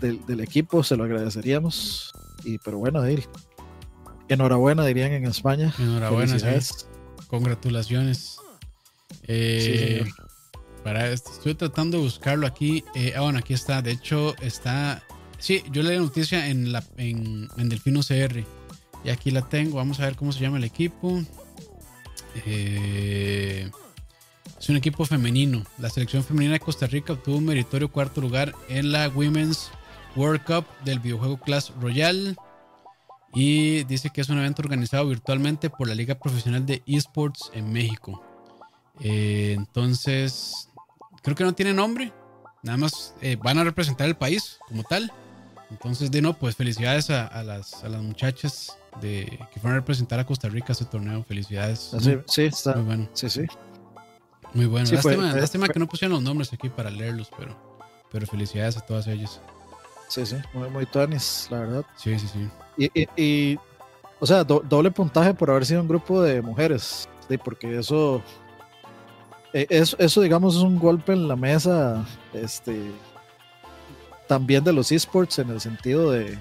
[0.00, 2.12] del, equipo, se lo agradeceríamos.
[2.44, 3.02] Y, pero bueno,
[4.28, 5.74] enhorabuena, dirían en España.
[5.80, 6.86] Enhorabuena, sí.
[7.26, 8.38] Congratulaciones.
[9.24, 10.04] Eh,
[10.84, 12.84] para estoy tratando de buscarlo aquí.
[12.94, 13.82] Eh, ah, bueno, aquí está.
[13.82, 15.02] De hecho, está.
[15.38, 18.44] Sí, yo leí la noticia en, la, en, Delfino CR.
[19.04, 19.76] Y aquí la tengo.
[19.76, 21.22] Vamos a ver cómo se llama el equipo.
[22.44, 23.70] Eh,
[24.58, 25.64] es un equipo femenino.
[25.78, 29.70] La selección femenina de Costa Rica obtuvo un meritorio cuarto lugar en la Women's
[30.16, 32.34] World Cup del videojuego Clash Royale.
[33.34, 37.72] Y dice que es un evento organizado virtualmente por la Liga Profesional de Esports en
[37.72, 38.24] México.
[39.00, 40.68] Eh, entonces,
[41.22, 42.12] creo que no tiene nombre.
[42.62, 45.12] Nada más eh, van a representar el país como tal.
[45.70, 50.18] Entonces, de no, pues felicidades a, las, a las muchachas de, que fueron a representar
[50.18, 51.24] a Costa Rica a ese torneo.
[51.24, 51.92] Felicidades.
[51.94, 52.74] Ah, sí, está.
[52.74, 53.08] Muy bueno.
[53.12, 53.42] Sí, sí.
[54.54, 54.90] Muy bueno.
[55.36, 57.56] lástima, que no pusieron los nombres aquí para leerlos, pero,
[58.10, 59.40] pero felicidades a todas ellas.
[60.08, 61.84] Sí, sí, muy, muy la verdad.
[61.96, 62.48] Sí, sí, sí.
[62.78, 63.58] Y, y,
[64.20, 68.22] o sea, doble puntaje por haber sido un grupo de mujeres, sí, porque eso,
[69.52, 72.90] eh, eso, eso, digamos, es un golpe en la mesa, este,
[74.28, 76.38] también de los esports en el sentido de,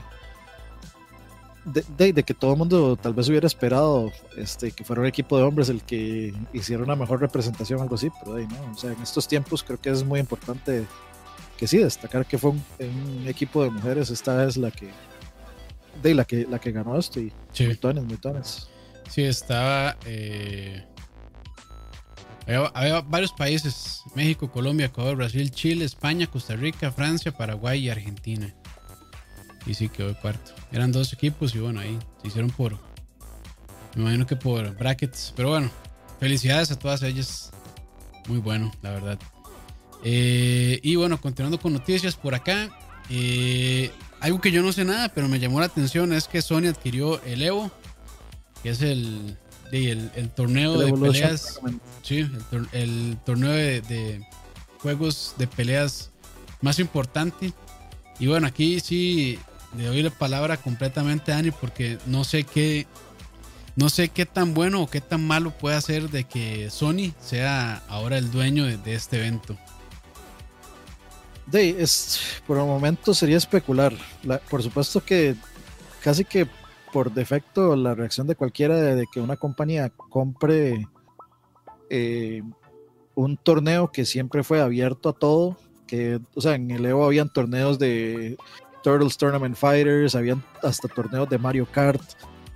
[1.66, 5.44] de, que todo el mundo tal vez hubiera esperado este, que fuera un equipo de
[5.44, 8.72] hombres el que hiciera una mejor representación, algo así, pero ¿no?
[8.72, 10.86] o sea, en estos tiempos creo que es muy importante
[11.58, 14.92] que sí, destacar que fue un, equipo de mujeres, esta es la que,
[16.04, 17.66] de la que, la que ganó esto y sí.
[17.66, 18.20] muy tones, muy
[19.10, 19.98] Sí, estaba...
[20.06, 20.86] Eh,
[22.48, 28.54] había, varios países, México, Colombia, Ecuador, Brasil, Chile, España, Costa Rica, Francia, Paraguay y Argentina.
[29.66, 30.54] Y sí, quedó cuarto.
[30.72, 32.80] Eran dos equipos y bueno, ahí se hicieron por.
[33.96, 35.34] Me imagino que por brackets.
[35.36, 35.70] Pero bueno,
[36.20, 37.52] felicidades a todas ellas.
[38.30, 39.20] Muy bueno, la verdad.
[40.04, 42.70] Eh, y bueno, continuando con noticias por acá.
[43.10, 46.68] Eh, algo que yo no sé nada, pero me llamó la atención es que Sony
[46.70, 47.72] adquirió el Evo,
[48.64, 49.38] que es el,
[49.72, 51.60] el, torneo de peleas.
[52.02, 52.30] Sí,
[52.72, 54.28] el, torneo de, de,
[54.82, 56.12] juegos de peleas
[56.62, 57.54] más importante.
[58.20, 59.40] Y bueno, aquí sí
[59.78, 62.88] le doy la palabra completamente a Dani porque no sé qué
[63.78, 67.84] no sé qué tan bueno o qué tan malo puede hacer de que Sony sea
[67.88, 69.56] ahora el dueño de, este evento.
[71.46, 73.94] De, es, por el momento sería especular.
[74.50, 75.36] por supuesto que
[76.02, 76.48] casi que
[76.92, 80.88] por defecto la reacción de cualquiera de, que una compañía compre
[81.90, 82.42] eh,
[83.16, 87.32] un torneo que siempre fue abierto a todo, que, o sea, en el Evo habían
[87.34, 88.38] torneos de
[88.84, 92.02] Turtles Tournament Fighters, habían hasta torneos de Mario Kart,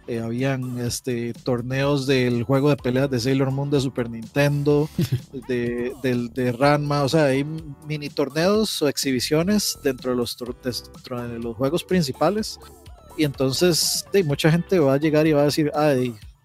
[0.08, 4.90] eh, habían este, torneos del juego de peleas de Sailor Moon de Super Nintendo,
[5.48, 7.44] de, del, de Ranma, o sea, hay
[7.88, 12.60] mini torneos o exhibiciones dentro de los, de los juegos principales.
[13.18, 15.72] Y entonces de, mucha gente va a llegar y va a decir,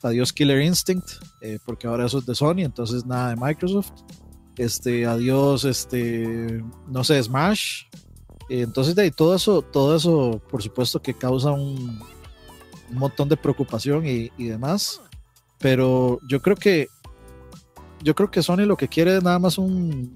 [0.02, 1.08] adiós Killer Instinct,
[1.40, 3.92] eh, porque ahora eso es de Sony, entonces nada de Microsoft.
[4.56, 7.84] Este, adiós, este, no sé, Smash,
[8.48, 12.00] entonces, de todo eso, todo eso, por supuesto que causa un,
[12.90, 15.00] montón de preocupación y, demás.
[15.58, 16.88] Pero yo creo que
[18.02, 20.14] yo creo que Sony lo que quiere es nada más un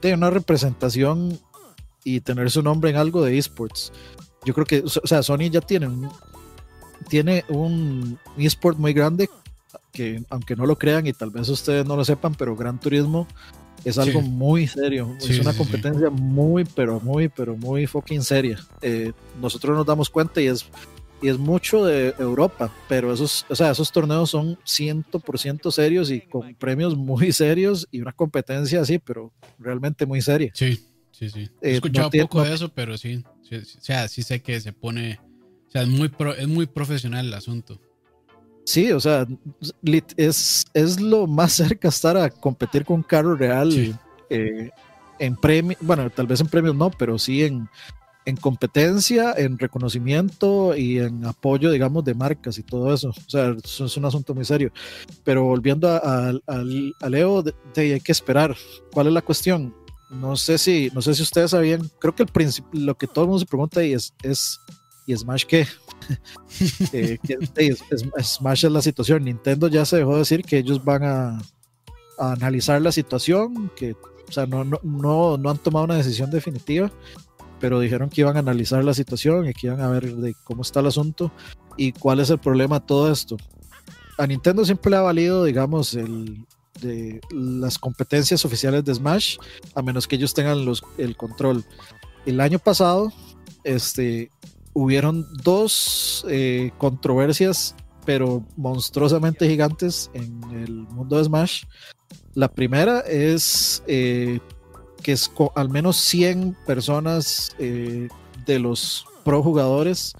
[0.00, 1.38] de una representación
[2.04, 3.92] y tener su nombre en algo de esports.
[4.44, 6.10] Yo creo que, o sea, Sony ya tiene un,
[7.08, 9.28] tiene un esport muy grande
[9.92, 13.26] que aunque no lo crean y tal vez ustedes no lo sepan, pero Gran Turismo
[13.84, 15.14] es algo muy serio.
[15.20, 18.58] es una competencia muy, pero muy, pero muy fucking seria.
[18.82, 20.66] Eh, nosotros nos damos cuenta y es,
[21.22, 26.22] y es mucho de Europa, pero esos, o sea, esos torneos son 100% serios y
[26.22, 30.50] con premios muy serios y una competencia así, pero realmente muy seria.
[30.54, 31.48] Sí, sí, sí.
[31.62, 35.20] He eh, escuchado poco de eso, pero sí, O sea, sí sé que se pone.
[35.68, 37.80] O sea, es muy, es muy profesional el asunto.
[38.64, 39.26] Sí, o sea,
[40.16, 43.70] es, es lo más cerca estar a competir con un carro real
[44.30, 44.70] eh,
[45.18, 47.68] en premios, bueno, tal vez en premios no, pero sí en,
[48.24, 53.10] en competencia, en reconocimiento y en apoyo, digamos, de marcas y todo eso.
[53.10, 54.72] O sea, eso es un asunto muy serio.
[55.24, 57.44] Pero volviendo al a, Leo,
[57.76, 58.56] hay que esperar.
[58.92, 59.74] ¿Cuál es la cuestión?
[60.20, 62.30] No sé si, no sé si ustedes sabían, creo que el
[62.72, 64.60] lo que todo el mundo se pregunta ahí es, es
[65.06, 65.66] ¿y Smash qué?
[66.92, 67.18] eh,
[68.22, 69.24] Smash es la situación.
[69.24, 71.42] Nintendo ya se dejó de decir que ellos van a,
[72.18, 73.92] analizar la situación, que
[74.28, 76.90] o sea, no, no, no, no, han tomado una decisión definitiva,
[77.60, 80.62] pero dijeron que iban a analizar la situación y que iban a ver de cómo
[80.62, 81.32] está el asunto
[81.76, 83.36] y cuál es el problema de todo esto.
[84.16, 86.46] A Nintendo siempre le ha valido, digamos, el,
[86.80, 89.38] de las competencias oficiales de Smash,
[89.74, 91.64] a menos que ellos tengan los, el control.
[92.26, 93.12] El año pasado,
[93.64, 94.30] este,
[94.72, 101.64] hubieron dos eh, controversias, pero monstruosamente gigantes en el mundo de Smash.
[102.34, 104.40] La primera es eh,
[105.02, 108.08] que es al menos 100 personas eh,
[108.46, 110.14] de los pro jugadores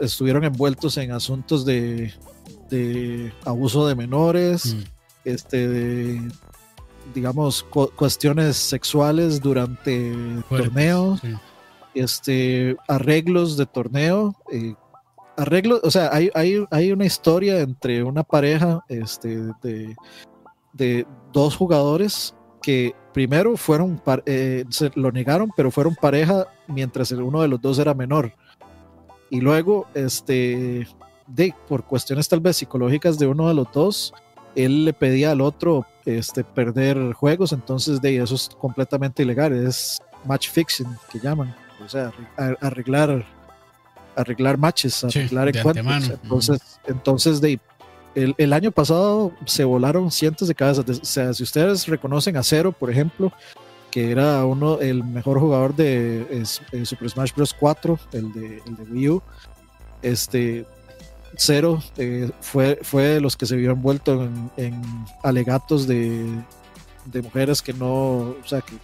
[0.00, 2.12] estuvieron envueltos en asuntos de,
[2.72, 4.80] de abuso de menores, mm.
[5.26, 6.32] este, de,
[7.14, 10.14] digamos, cuestiones sexuales durante
[10.48, 11.20] torneos,
[11.94, 14.74] este, arreglos de torneo, eh,
[15.36, 19.94] arreglos, o sea, hay, hay, hay, una historia entre una pareja este, de,
[20.72, 27.42] de dos jugadores que primero fueron, eh, se lo negaron, pero fueron pareja mientras uno
[27.42, 28.32] de los dos era menor.
[29.28, 30.86] Y luego, este,
[31.34, 34.12] de, por cuestiones tal vez psicológicas de uno de los dos,
[34.54, 39.98] él le pedía al otro este, perder juegos, entonces de eso es completamente ilegal, es
[40.24, 42.12] match fixing que llaman, o sea,
[42.60, 43.24] arreglar
[44.14, 46.10] arreglar matches, arreglar encuentros.
[46.22, 47.58] Entonces, entonces de
[48.14, 50.84] el, el, año pasado se volaron cientos de cabezas.
[50.86, 53.32] o sea, si ustedes reconocen a Cero, por ejemplo,
[53.90, 56.44] que era uno el mejor jugador de
[56.84, 57.54] Super Smash Bros.
[57.58, 59.22] 4, el de, el de Wii U,
[60.02, 60.66] este
[61.36, 64.82] Cero eh, fue, fue de los que se vio envuelto en,
[65.22, 66.26] alegatos de,
[67.06, 68.74] de, mujeres que no, o sea, que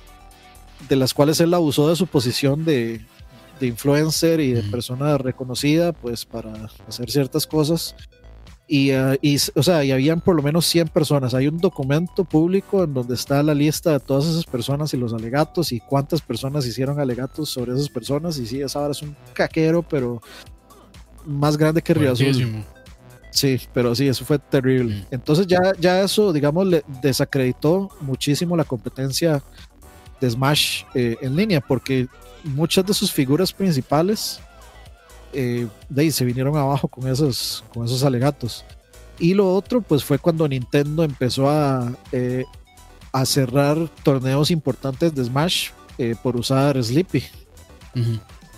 [0.88, 3.04] de las cuales él abusó de su posición de,
[3.60, 7.94] de influencer y de persona reconocida, pues para hacer ciertas cosas.
[8.70, 11.32] Y, uh, y, o sea, y habían por lo menos 100 personas.
[11.32, 15.14] Hay un documento público en donde está la lista de todas esas personas y los
[15.14, 18.38] alegatos y cuántas personas hicieron alegatos sobre esas personas.
[18.38, 20.20] Y sí, esa ahora es un caquero, pero
[21.28, 22.64] más grande que Río Azul.
[23.30, 24.96] Sí, pero sí, eso fue terrible.
[24.96, 25.06] Mm.
[25.10, 29.42] Entonces ya, ya eso, digamos, le desacreditó muchísimo la competencia
[30.20, 32.08] de Smash eh, en línea, porque
[32.42, 34.40] muchas de sus figuras principales
[35.32, 38.64] eh, de ahí se vinieron abajo con esos, con esos alegatos.
[39.18, 42.44] Y lo otro, pues fue cuando Nintendo empezó a, eh,
[43.12, 45.70] a cerrar torneos importantes de Smash
[46.22, 47.24] por usar Sleepy.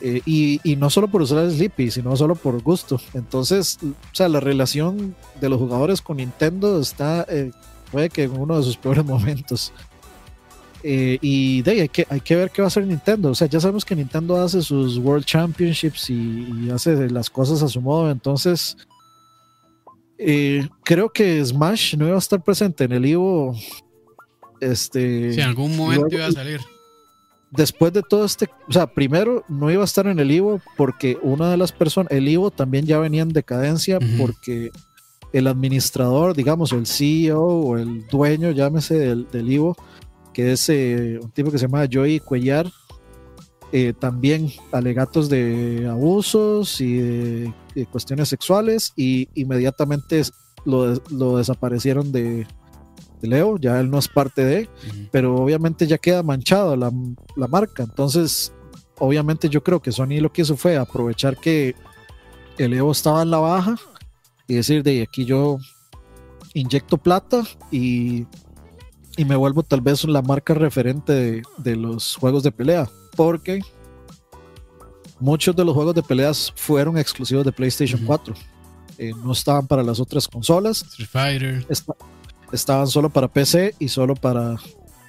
[0.03, 3.01] Eh, y, no solo por usar Sleepy, sino solo por gusto.
[3.15, 7.51] Entonces, o sea, la relación de los jugadores con Nintendo está, eh,
[7.93, 9.73] puede que en uno de sus peores momentos.
[10.83, 13.31] Eh, y de ahí hay que, hay que ver qué va a hacer Nintendo.
[13.31, 17.69] O sea, ya sabemos que Nintendo hace sus World Championships y, hace las cosas a
[17.69, 18.11] su modo.
[18.11, 18.77] Entonces,
[20.85, 23.55] creo que Smash no iba a estar presente en el Evo.
[24.61, 26.61] Este, si en algún momento iba a salir
[27.51, 31.19] después de todo este, o sea, primero no iba a estar en el Ivo porque
[31.23, 34.71] una de las personas, el Ivo también ya venía en decadencia porque
[35.33, 39.77] el administrador, digamos, el CEO o el dueño, llámese del, del Ivo,
[40.33, 42.71] que es eh, un tipo que se llama Joey Cuellar,
[43.73, 47.53] eh, también alegatos de abusos y de,
[47.91, 50.23] cuestiones sexuales y inmediatamente
[50.65, 52.47] lo, lo desaparecieron de,
[53.29, 54.69] Leo, ya él no es parte de,
[55.11, 56.93] pero obviamente ya queda manchado la,
[57.37, 57.83] la, marca.
[57.83, 58.53] Entonces,
[58.99, 61.75] obviamente yo creo que Sony lo que hizo fue aprovechar que
[62.59, 63.77] el Leo estaba en la baja
[64.47, 65.59] y decir, de aquí yo
[66.55, 68.27] inyecto plata y,
[69.17, 73.61] y me vuelvo tal vez la marca referente de, de los juegos de pelea, porque
[75.21, 78.35] muchos de los juegos de peleas fueron exclusivos de PlayStation 4.
[78.99, 80.83] Eh, no estaban para las otras consolas.
[80.83, 81.67] Street Fighter
[82.53, 84.57] estaban solo para PC y solo para,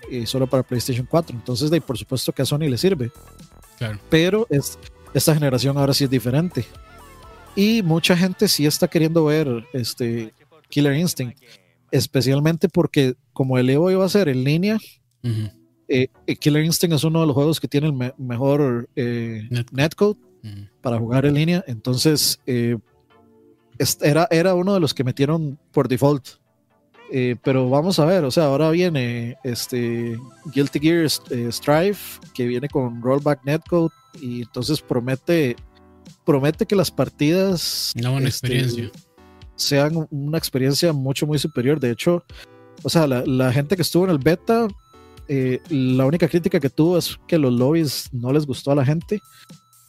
[0.10, 1.36] y solo para PlayStation 4.
[1.36, 3.12] Entonces, de, por supuesto que a Sony le sirve.
[3.78, 4.00] Claro.
[4.10, 4.78] Pero es,
[5.14, 6.66] esta generación ahora sí es diferente.
[7.56, 10.34] Y mucha gente sí está queriendo ver este
[10.70, 11.38] Killer Instinct.
[11.92, 14.80] Especialmente porque como el Evo iba a ser en línea,
[15.88, 20.18] eh, eh, Killer Instinct es uno de los juegos que tiene el mejor eh, netcode
[20.82, 21.64] para jugar en línea.
[21.68, 22.40] Entonces,
[24.00, 26.41] era, era uno de los que metieron por default
[27.14, 30.18] eh, pero vamos a ver, o sea, ahora viene este
[30.54, 33.92] Guilty Gear eh, Strife, que viene con Rollback Netcode,
[34.22, 35.58] y entonces promete,
[36.24, 38.92] promete que las partidas una este, experiencia.
[39.56, 41.82] sean una experiencia mucho, muy superior.
[41.82, 42.24] De hecho,
[42.82, 44.70] o sea, la, gente que estuvo en el beta,
[45.28, 48.86] eh, la única crítica que tuvo es que los lobbies no les gustó a la
[48.86, 49.20] gente.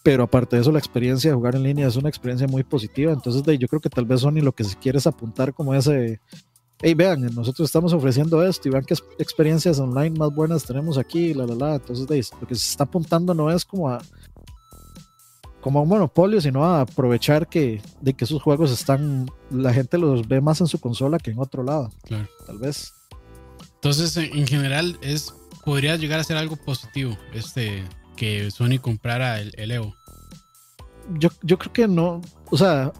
[0.02, 3.12] Pero aparte de eso, la experiencia de jugar en línea es una experiencia muy positiva.
[3.12, 6.20] Entonces, yo creo que tal vez Sony lo que se quiere es apuntar como ese,
[6.82, 11.32] hey, vean, nosotros estamos ofreciendo esto y vean qué experiencias online más buenas tenemos aquí,
[11.32, 11.74] la, la, la.
[11.76, 14.00] Entonces, lo que se está apuntando no es como a
[15.62, 19.96] como a un monopolio, sino a aprovechar que, de que esos juegos están, la gente
[19.96, 21.88] los ve más en su consola que en otro lado.
[22.02, 22.28] Claro.
[22.46, 22.92] Tal vez.
[23.76, 25.32] Entonces, en general, es
[25.64, 27.84] podría llegar a ser algo positivo este
[28.16, 29.94] que Sony comprara el, el Evo.
[31.18, 32.20] Yo, yo creo que no,
[32.50, 32.92] o sea,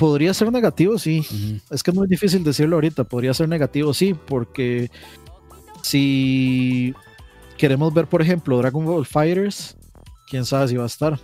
[0.00, 1.60] podría ser negativo, sí.
[1.70, 3.04] Es que es muy difícil decirlo ahorita.
[3.04, 4.90] Podría ser negativo, sí, porque
[5.82, 6.94] si
[7.58, 9.76] queremos ver, por ejemplo, Dragon Ball Fighters,
[10.30, 11.20] quién sabe si va a estar.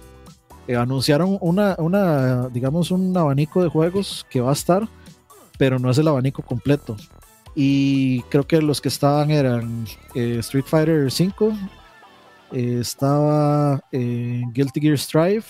[0.68, 4.86] Eh, anunciaron una, una, digamos, un abanico de juegos que va a estar,
[5.56, 6.98] pero no es el abanico completo.
[7.54, 11.56] Y creo que los que estaban eran eh, Street Fighter V,
[12.52, 15.46] eh, estaba Guilty Gear Strive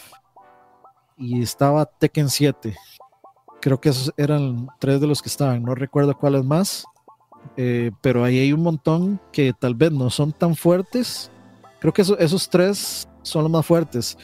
[1.19, 2.77] y estaba Tekken 7
[3.67, 6.85] creo que esos eran tres de los que estaban, no recuerdo cuáles más,
[7.57, 11.33] eh, pero ahí hay un montón que tal vez no son tan fuertes.
[11.81, 14.17] Creo que esos tres son los más fuertes,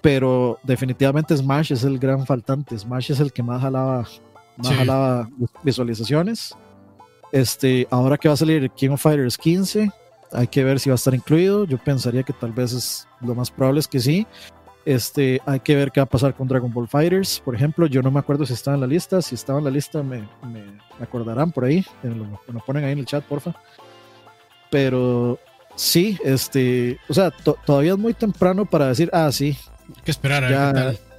[0.00, 2.78] pero definitivamente Smash es el gran faltante.
[2.78, 4.06] Smash es el que más jalaba,
[4.56, 5.28] más jalaba
[5.64, 6.56] visualizaciones.
[7.32, 9.90] Este, ahora que va a salir King of Fighters 15,
[10.30, 11.64] hay que ver si va a estar incluido.
[11.64, 14.28] Yo pensaría que tal vez es lo más probable es que sí.
[14.84, 17.40] Este, hay que ver qué va a pasar con Dragon Ball Fighters.
[17.44, 19.20] Por ejemplo, yo no me acuerdo si estaba en la lista.
[19.22, 20.64] Si estaba en la lista, me, me
[21.00, 21.84] acordarán por ahí.
[22.02, 23.54] Me lo, ponen ahí en el chat, porfa.
[24.70, 25.38] Pero
[25.74, 27.30] sí, este, o sea,
[27.66, 29.56] todavía es muy temprano para decir, ah, sí.
[29.96, 31.09] Hay que esperar a ver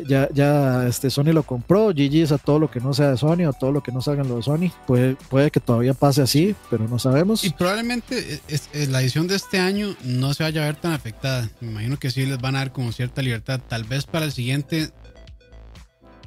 [0.00, 3.46] ya, ya, este Sony lo compró, GG a todo lo que no sea de Sony
[3.46, 4.70] o todo lo que no salga lo de Sony.
[4.86, 7.44] Puede, puede que todavía pase así, pero no sabemos.
[7.44, 11.48] Y probablemente es, la edición de este año no se vaya a ver tan afectada.
[11.60, 13.60] Me imagino que sí les van a dar como cierta libertad.
[13.68, 14.90] Tal vez para el siguiente,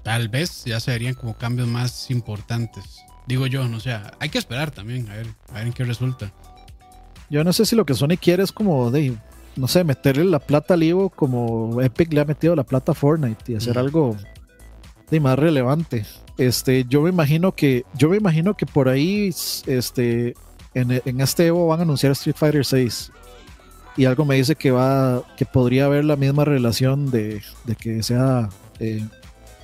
[0.04, 2.84] tal vez ya se verían como cambios más importantes.
[3.26, 6.32] Digo yo, no sé, hay que esperar también, a ver, a ver en qué resulta.
[7.30, 9.18] Yo no sé si lo que Sony quiere es como de
[9.56, 12.96] no sé, meterle la plata al Ivo como Epic le ha metido la plata a
[12.96, 14.16] Fortnite y hacer algo
[15.10, 16.06] de más relevante.
[16.38, 19.34] Este, yo me imagino que, yo me imagino que por ahí,
[19.66, 20.34] este,
[20.74, 23.12] en, este Evo van a anunciar Street Fighter 6
[23.98, 27.42] y algo me dice que va, que podría haber la misma relación de,
[27.80, 28.50] que sea,
[28.80, 29.06] eh,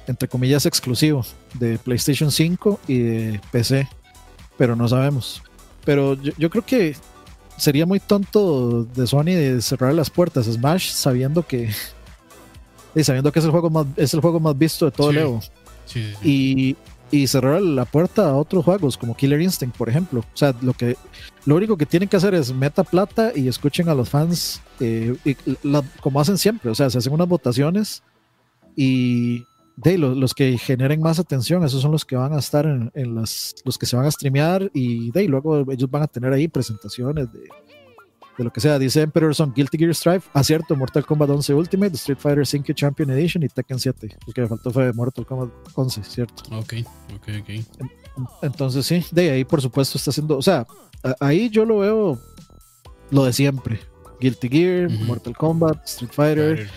[0.07, 1.25] entre comillas, exclusivo
[1.55, 3.89] de PlayStation 5 y de PC,
[4.57, 5.43] pero no sabemos.
[5.83, 6.95] Pero yo creo que
[7.57, 11.69] sería muy tonto de Sony de cerrar las puertas a Smash sabiendo que
[12.95, 15.17] y sabiendo que es el juego más es el juego más visto de todo el
[15.17, 15.41] Evo
[16.23, 16.77] y,
[17.11, 20.21] y, cerrar la puerta a otros juegos como Killer Instinct por ejemplo.
[20.21, 20.95] O sea lo que
[21.45, 25.15] lo único que tienen que hacer es meta plata y escuchen a los fans eh,
[25.99, 26.71] como hacen siempre.
[26.71, 28.03] O sea se hacen unas votaciones
[28.75, 29.43] y
[29.83, 32.91] de los, los, que generen más atención, esos son los que van a estar en,
[32.93, 36.31] en las, los que se van a streamear y de luego ellos van a tener
[36.33, 37.39] ahí presentaciones de,
[38.37, 38.77] de lo que sea.
[38.79, 43.09] Dice Emperor son Guilty Gear Strive, acierto, Mortal Kombat 11 Ultimate, Street Fighter 5 Champion
[43.11, 44.17] Edition y Tekken 7.
[44.27, 46.43] El que me faltó fue Mortal Kombat 11, ¿cierto?
[46.55, 46.73] Ok,
[47.15, 47.87] ok, ok.
[48.41, 50.67] Entonces sí, de ahí por supuesto está haciendo, o sea,
[51.19, 52.19] ahí yo lo veo
[53.09, 53.79] lo de siempre.
[54.19, 56.69] Guilty Gear, Mortal Kombat, Street Fighter,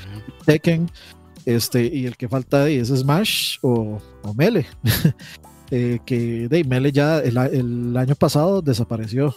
[0.46, 0.90] Tekken.
[1.46, 4.00] Este, y el que falta ahí es Smash o,
[4.36, 4.66] Mele.
[5.70, 9.34] eh, que de Mele ya el, el, año pasado desapareció.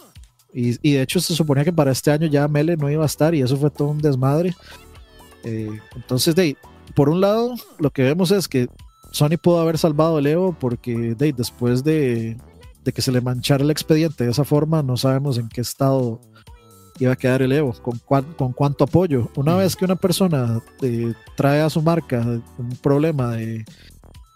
[0.52, 3.06] Y, y, de hecho se suponía que para este año ya Mele no iba a
[3.06, 4.54] estar y eso fue todo un desmadre.
[5.44, 6.56] Eh, entonces, de,
[6.94, 8.68] por un lado, lo que vemos es que
[9.12, 12.38] Sony pudo haber salvado el Evo porque de, después de,
[12.84, 16.20] de que se le manchara el expediente de esa forma, no sabemos en qué estado
[16.98, 17.98] iba a quedar el Evo, con,
[18.36, 19.30] con cuánto apoyo.
[19.36, 23.64] Una vez que una persona eh, trae a su marca un problema de,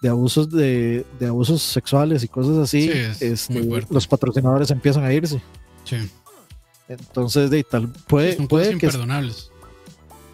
[0.00, 2.90] de abusos de, de, abusos sexuales y cosas así,
[3.20, 5.40] este, los patrocinadores empiezan a irse.
[5.84, 5.96] Sí.
[6.88, 9.50] Entonces, de tal, puede, puede que imperdonables.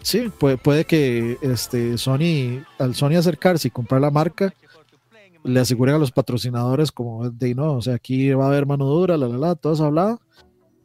[0.01, 4.53] Sí, puede, puede que este Sony, al Sony acercarse y comprar la marca,
[5.43, 8.85] le aseguren a los patrocinadores como de no, o sea, aquí va a haber mano
[8.85, 10.19] dura, la la la, todo eso hablado.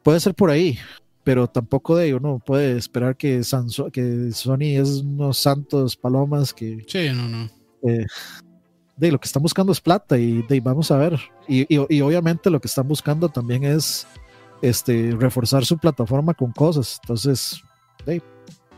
[0.03, 0.79] Puede ser por ahí,
[1.25, 3.41] pero tampoco de uno puede esperar que,
[3.93, 6.85] que Sony es unos santos palomas que...
[6.87, 7.51] Sí, no, no.
[7.83, 8.07] Eh,
[8.97, 11.19] de lo que están buscando es plata y de, vamos a ver.
[11.49, 14.07] Y, y, obviamente lo que están buscando también es
[14.63, 17.01] este, reforzar su plataforma con cosas.
[17.03, 17.61] Entonces,
[18.07, 18.23] de,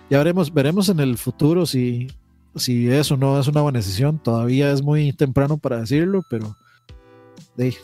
[0.09, 2.09] ya veremos, veremos en el futuro si,
[2.55, 4.18] si eso no es una buena decisión.
[4.18, 6.57] Todavía es muy temprano para decirlo, pero
[7.57, 7.76] de,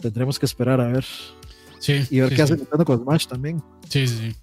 [0.00, 1.04] tendremos que esperar a ver.
[1.82, 3.60] Sí, y ver sí, qué hace con Smash también.
[3.88, 4.36] Sí, sí, sí.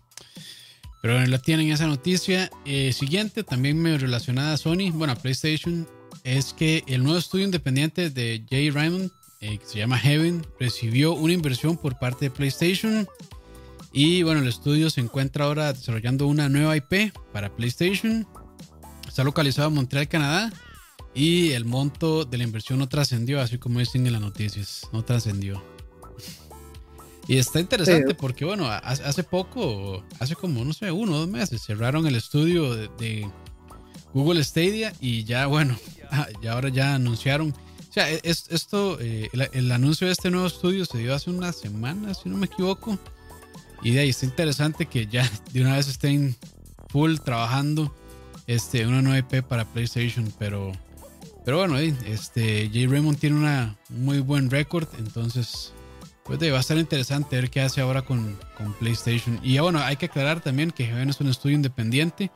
[1.01, 2.51] Pero bueno, la tienen esa noticia.
[2.65, 5.87] Eh, siguiente, también medio relacionada a Sony, bueno, a PlayStation.
[6.25, 9.09] es que el nuevo estudio independiente de Jay Raymond,
[9.39, 13.07] eh, que se llama Heaven, recibió una inversión por parte de PlayStation.
[13.93, 18.27] Y bueno, el estudio se encuentra ahora desarrollando una nueva IP para PlayStation.
[19.07, 20.51] Está localizado en Montreal, Canadá.
[21.13, 25.05] Y el monto de la inversión no trascendió, así como dicen en las noticias, no
[25.05, 25.78] trascendió.
[27.29, 31.61] Y está interesante porque, bueno, hace poco, hace como, no sé, uno o dos meses,
[31.61, 33.29] cerraron el estudio de,
[34.15, 35.77] Google Stadia y ya, bueno,
[36.41, 37.53] y ahora ya anunciaron.
[37.87, 41.29] O sea, e, es, esto, eh, el, anuncio de este nuevo estudio se dio hace
[41.29, 42.97] unas semanas, si no me equivoco.
[43.83, 46.35] Y de ahí está interesante que ya de una vez estén
[46.87, 47.93] full trabajando
[48.47, 50.71] este, una nueva IP para PlayStation, pero,
[51.45, 55.73] pero bueno, este, Jay Raymond tiene una muy buen récord, entonces
[56.37, 58.37] pues va a estar interesante ver qué hace ahora con,
[58.79, 59.39] PlayStation.
[59.41, 62.29] Y bueno, hay que aclarar también que Heaven es un estudio independiente,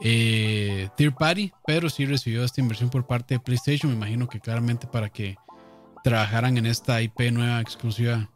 [0.00, 3.92] eh, Third Party, pero sí recibió esta inversión por parte de PlayStation.
[3.92, 5.36] Me imagino que claramente para que
[6.02, 8.30] trabajaran en esta IP nueva exclusiva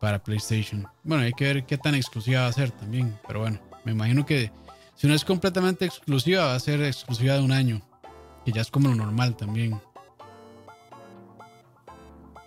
[0.00, 0.86] para PlayStation.
[1.04, 3.14] Bueno, hay que ver qué tan exclusiva va a ser también.
[3.26, 4.50] Pero bueno, me imagino que
[4.94, 7.82] si no es completamente exclusiva, va a ser exclusiva de un año,
[8.46, 9.78] que ya es como lo normal también.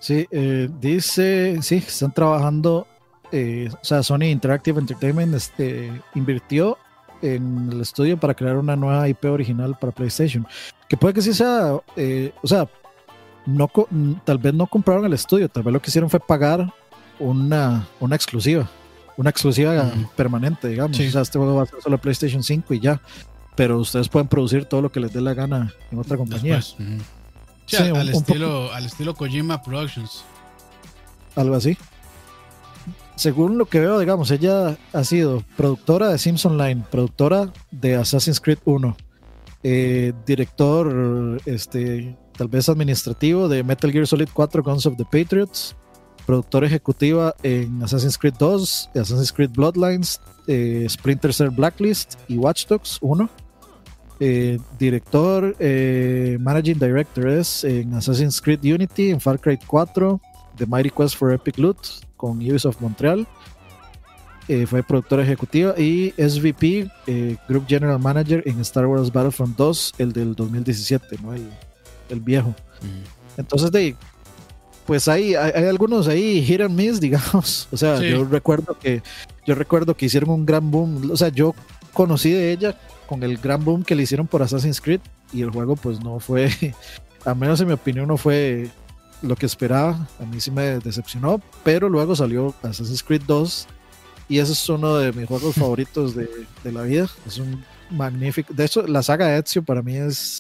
[0.01, 2.87] Sí, eh, dice, sí, están trabajando,
[3.31, 6.79] eh, o sea, Sony Interactive Entertainment este, invirtió
[7.21, 10.47] en el estudio para crear una nueva IP original para PlayStation.
[10.89, 12.67] Que puede que sí sea, eh, o sea,
[13.45, 13.69] no,
[14.25, 16.73] tal vez no compraron el estudio, tal vez lo que hicieron fue pagar
[17.19, 18.67] una, una exclusiva,
[19.17, 20.99] una exclusiva permanente, digamos.
[20.99, 22.99] O sea, este juego va a ser solo PlayStation 5 y ya.
[23.55, 26.59] Pero ustedes pueden producir todo lo que les dé la gana en otra compañía
[27.77, 30.23] al, estilo, al estilo Kojima Productions.
[31.35, 31.77] Algo así.
[33.15, 38.39] Según lo que veo, digamos, ella ha sido productora de Sims Online, productora de Assassin's
[38.39, 38.97] Creed 1,
[39.63, 45.75] eh, director, este, tal vez administrativo de Metal Gear Solid 4 Guns of the Patriots,
[46.25, 52.65] productora ejecutiva en Assassin's Creed 2, Assassin's Creed Bloodlines, eh, Splinter Cell Blacklist y Watch
[52.65, 53.29] Dogs 1
[54.23, 60.21] eh, director, eh, Managing Director es en Assassin's Creed Unity, en Far Cry 4,
[60.57, 61.77] The Mighty Quest for Epic Loot
[62.17, 63.27] con Ubisoft Montreal.
[64.47, 66.87] Eh, fue productora ejecutiva y SVP,
[67.49, 71.33] Group General Manager en Star Wars Battlefront 2, el del 2017, ¿no?
[71.33, 72.53] el, viejo.
[73.37, 73.95] Entonces, de,
[74.85, 77.67] pues hay, hay, algunos ahí hit and miss, digamos.
[77.71, 79.01] O sea, yo recuerdo que
[79.47, 81.09] yo recuerdo que hicieron un gran boom.
[81.11, 81.55] O sea, yo
[81.91, 82.77] conocí de ella
[83.11, 85.01] con el gran boom que le hicieron por Assassin's Creed
[85.33, 86.49] y el juego pues no fue,
[87.25, 88.69] a menos en mi opinión no fue
[89.21, 93.67] lo que esperaba, a mí sí me decepcionó, pero luego salió Assassin's Creed 2
[94.29, 96.29] y ese es uno de mis juegos favoritos de,
[96.63, 100.39] la vida, es un magnífico, de hecho la saga Ezio para mí es,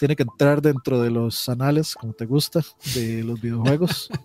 [0.00, 2.62] tiene que entrar dentro de los anales, como te gusta,
[2.96, 4.10] de los videojuegos.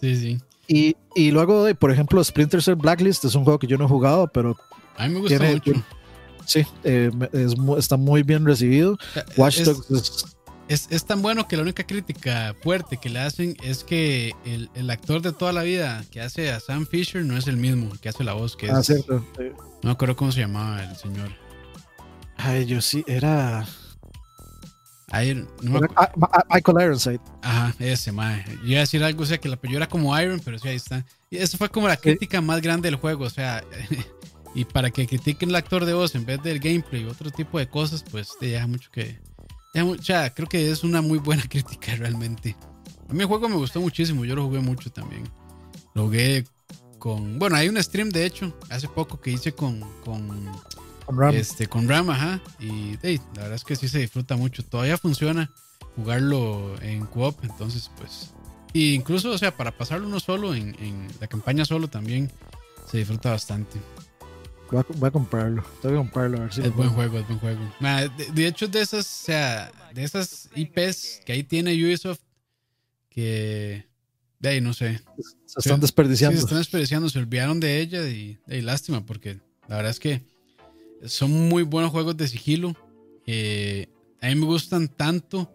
[0.00, 0.38] Sí, sí.
[0.68, 3.88] Y, y luego, por ejemplo, Splinter Cell Blacklist es un juego que yo no he
[3.88, 4.54] jugado, pero
[4.96, 5.72] a mí me gusta mucho.
[6.46, 7.10] Sí, eh,
[7.78, 8.98] está muy bien recibido.
[9.36, 9.60] Watch
[10.68, 14.70] es, es, tan bueno que la única crítica fuerte que le hacen es que el,
[14.74, 17.92] el, actor de toda la vida que hace a Sam Fisher no es el mismo
[18.00, 18.56] que hace la voz.
[18.56, 19.24] Que ah, cierto.
[19.38, 21.30] No me acuerdo cómo se llamaba el señor.
[22.36, 23.66] Ay, yo sí, era.
[25.62, 25.80] no
[26.50, 27.20] Michael Ironside.
[27.42, 28.44] Ajá, ese, mae.
[28.62, 30.68] Yo iba a decir algo, o sea, que la apellido era como Iron, pero sí,
[30.68, 31.04] ahí está.
[31.30, 33.62] Y eso fue como la crítica más grande del juego, o sea,
[34.54, 37.58] Y para que critiquen el actor de voz en vez del gameplay y otro tipo
[37.58, 39.18] de cosas, pues te deja mucho que.
[39.74, 42.56] o sea, creo que es una muy buena crítica realmente.
[43.08, 45.24] A mí el juego me gustó muchísimo, yo lo jugué mucho también.
[45.94, 46.44] Lo jugué
[46.98, 47.38] con.
[47.38, 49.80] Bueno, hay un stream de hecho, hace poco que hice con.
[50.04, 50.52] Con,
[51.04, 51.34] con Ram.
[51.34, 52.40] Este, con Ram, ajá.
[52.60, 54.62] Y la verdad es que sí se disfruta mucho.
[54.64, 55.50] Todavía funciona
[55.96, 58.32] jugarlo en co-op, entonces pues.
[58.72, 62.30] Y incluso, o sea, para pasarlo uno solo, en, en la campaña solo también
[62.90, 63.78] se disfruta bastante.
[64.70, 65.64] Voy a, comprarlo.
[65.82, 66.62] Tengo que comprarlo a ver si.
[66.62, 67.60] Es buen juego, es buen juego.
[68.34, 72.20] de, hecho, de esas, o sea, de esas IPs que ahí tiene Ubisoft,
[73.08, 73.86] que.
[74.38, 75.00] De ahí, no sé.
[75.46, 76.36] Se están desperdiciando.
[76.36, 77.08] Sí, se están desperdiciando.
[77.08, 79.38] Se olvidaron de ella y, lástima, porque
[79.68, 80.22] la verdad es que
[81.06, 82.74] son muy buenos juegos de sigilo.
[83.26, 83.88] Eh,
[84.20, 85.52] a mí me gustan tanto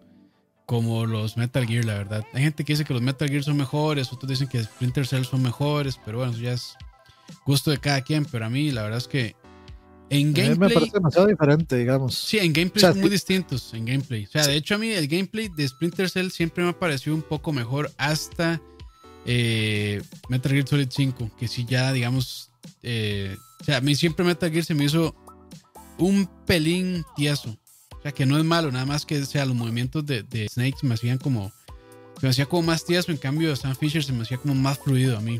[0.66, 2.24] como los Metal Gear, la verdad.
[2.32, 5.24] Hay gente que dice que los Metal Gear son mejores, otros dicen que Splinter Cell
[5.24, 6.76] son mejores, pero bueno, eso ya es
[7.46, 9.34] gusto de cada quien, pero a mí la verdad es que
[10.10, 10.68] en gameplay.
[10.68, 12.16] me parece demasiado diferente, digamos.
[12.16, 13.72] Sí, en gameplay son muy distintos.
[13.72, 14.24] En gameplay.
[14.24, 17.14] O sea, de hecho, a mí el gameplay de Splinter Cell siempre me ha parecido
[17.14, 18.60] un poco mejor hasta
[19.24, 21.30] eh, Metal Gear Solid 5.
[21.38, 22.50] Que sí, ya, digamos.
[22.82, 25.14] Eh, o sea, a mí siempre Metal Gear se me hizo
[25.96, 27.56] un pelín tieso.
[27.96, 30.76] O sea, que no es malo, nada más que sea, los movimientos de, de Snake
[30.80, 31.52] se me hacían como.
[32.18, 34.78] Se me hacía como más tieso, en cambio, Sam Fisher se me hacía como más
[34.78, 35.38] fluido a mí.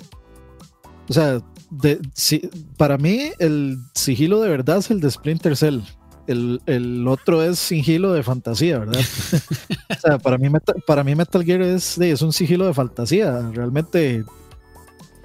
[1.09, 5.81] O sea, de, si, para mí el sigilo de verdad es el de Splinter Cell.
[6.27, 9.01] El, el otro es sigilo de fantasía, ¿verdad?
[9.91, 13.51] o sea, para mí, Metal, para mí Metal Gear es, es un sigilo de fantasía.
[13.53, 14.25] Realmente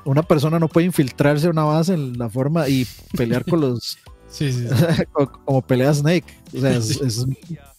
[0.06, 3.98] una persona no puede infiltrarse a una base en la forma y pelear con los...
[4.28, 4.66] Sí, sí,
[5.14, 6.26] como, como, pelea Snake.
[6.54, 7.26] O sea, es, es,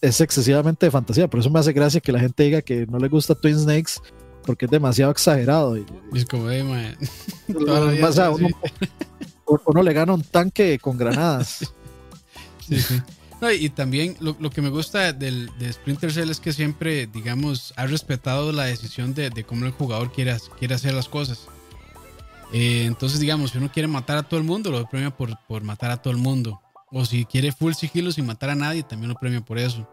[0.01, 1.27] es, excesivamente de fantasía.
[1.27, 3.99] Por eso me hace gracia que la gente diga que no le gusta Twin Snakes
[4.47, 5.77] porque es demasiado exagerado.
[5.77, 5.85] Y,
[6.15, 6.97] es como, eh, man.
[8.03, 8.47] o sea, uno,
[9.45, 11.71] uno, le gana un tanque con granadas.
[12.67, 13.01] Sí, sí.
[13.39, 17.07] No, y también lo, lo, que me gusta del, de Splinter Cell es que siempre,
[17.07, 21.47] digamos, ha respetado la decisión de, de cómo el jugador quiere, quiere hacer las cosas.
[22.51, 25.63] Eh, entonces, digamos, si uno quiere matar a todo el mundo, lo premia por, por
[25.63, 26.59] matar a todo el mundo.
[26.91, 29.87] O si quiere full sigilo sin matar a nadie, también lo premia por eso.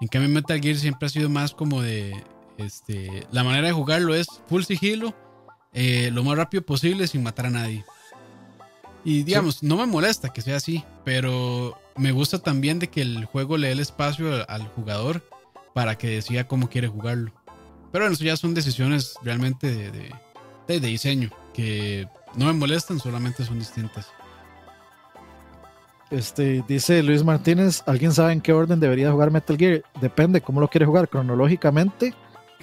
[0.00, 2.12] En cambio, Metal Gear siempre ha sido más como de.
[2.58, 5.14] Este, la manera de jugarlo es full sigilo,
[5.72, 7.84] eh, lo más rápido posible sin matar a nadie.
[9.04, 9.66] Y digamos, sí.
[9.66, 13.68] no me molesta que sea así, pero me gusta también de que el juego le
[13.68, 15.22] dé el espacio al, al jugador
[15.72, 17.32] para que decida cómo quiere jugarlo.
[17.92, 20.14] Pero bueno, eso ya son decisiones realmente de, de,
[20.66, 24.08] de, de diseño que no me molestan, solamente son distintas.
[26.10, 29.82] Este, dice Luis Martínez, ¿alguien sabe en qué orden debería jugar Metal Gear?
[30.00, 32.14] Depende cómo lo quiere jugar, cronológicamente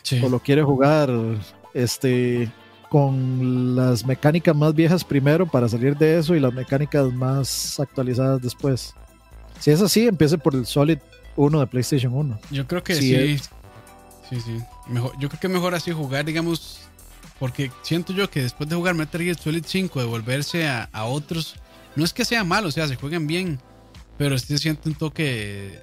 [0.03, 0.21] sí.
[0.23, 1.09] o lo quiere jugar
[1.73, 2.51] este
[2.89, 8.41] con las mecánicas más viejas primero para salir de eso y las mecánicas más actualizadas
[8.41, 8.93] después.
[9.59, 10.99] Si es así, empiece por el Solid
[11.35, 12.39] 1 de PlayStation 1.
[12.51, 13.37] Yo creo que sí.
[13.37, 13.49] Sí,
[14.29, 14.59] sí, sí.
[14.87, 16.81] Mejor, yo creo que mejor así jugar, digamos,
[17.39, 21.55] porque siento yo que después de jugar Metal Gear Solid 5, devolverse a, a otros,
[21.95, 23.59] no es que sea malo, o sea, se juegan bien,
[24.17, 25.81] pero sí siento un toque,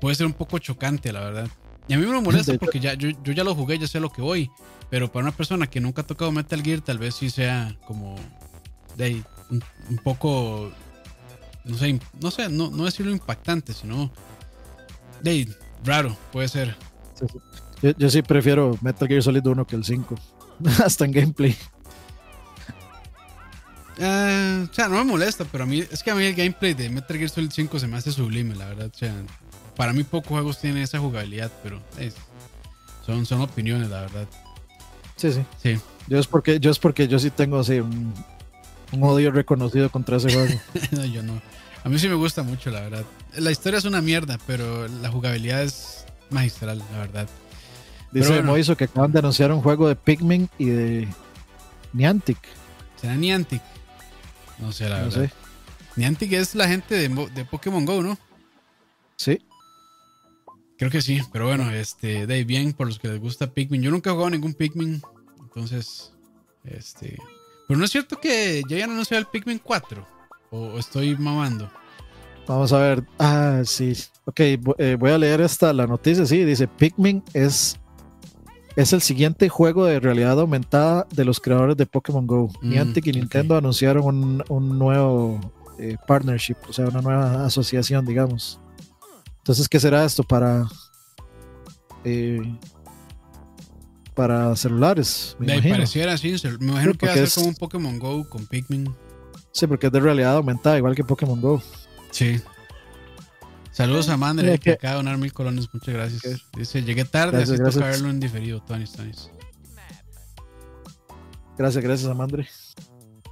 [0.00, 1.48] puede ser un poco chocante, la verdad.
[1.88, 4.10] Y a mí me molesta porque ya, yo, yo ya lo jugué, ya sé lo
[4.10, 4.50] que voy,
[4.90, 8.16] pero para una persona que nunca ha tocado Metal Gear, tal vez sí sea como
[8.96, 10.70] de un, un poco,
[11.64, 14.12] no sé, no sé, no, no decirlo impactante, sino
[15.22, 15.48] de
[15.84, 16.76] raro, puede ser.
[17.14, 17.38] Sí, sí.
[17.82, 20.14] Yo, yo, sí prefiero Metal Gear Solid 1 que el 5.
[20.84, 21.56] hasta en gameplay.
[23.98, 26.74] Uh, o sea, no me molesta, pero a mí es que a mí el gameplay
[26.74, 28.90] de Metal Gear Solid 5 se me hace sublime, la verdad.
[28.92, 29.14] O sea,
[29.76, 32.14] para mí pocos juegos tienen esa jugabilidad, pero es,
[33.04, 34.28] son, son opiniones, la verdad.
[35.16, 35.44] Sí, sí.
[35.62, 35.80] Sí.
[36.08, 38.12] Yo es porque yo, es porque yo sí tengo así un,
[38.92, 40.54] un odio reconocido contra ese juego.
[40.92, 41.40] no, yo no.
[41.84, 43.04] A mí sí me gusta mucho, la verdad.
[43.36, 47.28] La historia es una mierda, pero la jugabilidad es magistral, la verdad.
[48.12, 48.52] Dice bueno.
[48.52, 51.08] Moiso que acaban de anunciar un juego de Pikmin y de
[51.92, 52.38] Niantic.
[53.00, 53.62] ¿Será Niantic?
[54.58, 55.24] No sé, la no verdad.
[55.24, 55.32] Sé.
[55.96, 58.18] Niantic es la gente de, de, Pokémon Go, ¿no?
[59.16, 59.40] Sí.
[60.82, 63.82] Creo que sí, pero bueno, este, de bien por los que les gusta Pikmin.
[63.82, 65.00] Yo nunca he jugado ningún Pikmin,
[65.40, 66.12] entonces,
[66.64, 67.20] este.
[67.68, 70.04] Pero no es cierto que ya hayan anunciado el Pikmin 4,
[70.50, 71.70] o estoy mamando.
[72.48, 73.04] Vamos a ver.
[73.20, 73.92] Ah, sí.
[74.24, 76.26] Ok, eh, voy a leer esta la noticia.
[76.26, 77.78] Sí, dice Pikmin es
[78.74, 82.50] es el siguiente juego de realidad aumentada de los creadores de Pokémon Go.
[82.60, 83.58] Mm, Niantic y Nintendo okay.
[83.60, 85.38] anunciaron un, un nuevo
[85.78, 88.58] eh, partnership, o sea, una nueva asociación, digamos.
[89.42, 90.68] Entonces, ¿qué será esto para
[92.04, 92.40] eh,
[94.14, 95.36] para celulares?
[95.40, 97.98] Me, me pareciera así, me imagino sí, que va a ser es, como un Pokémon
[97.98, 98.94] Go con Pikmin.
[99.50, 101.60] Sí, porque es de realidad aumentada, igual que Pokémon Go.
[102.12, 102.40] Sí.
[103.72, 106.42] Saludos a Mandre, que acaba de donar mil colones, muchas gracias.
[106.56, 109.28] Dice, llegué tarde, gracias, así toca verlo en diferido, Tony Tonis.
[111.58, 112.48] Gracias, gracias a Mandre.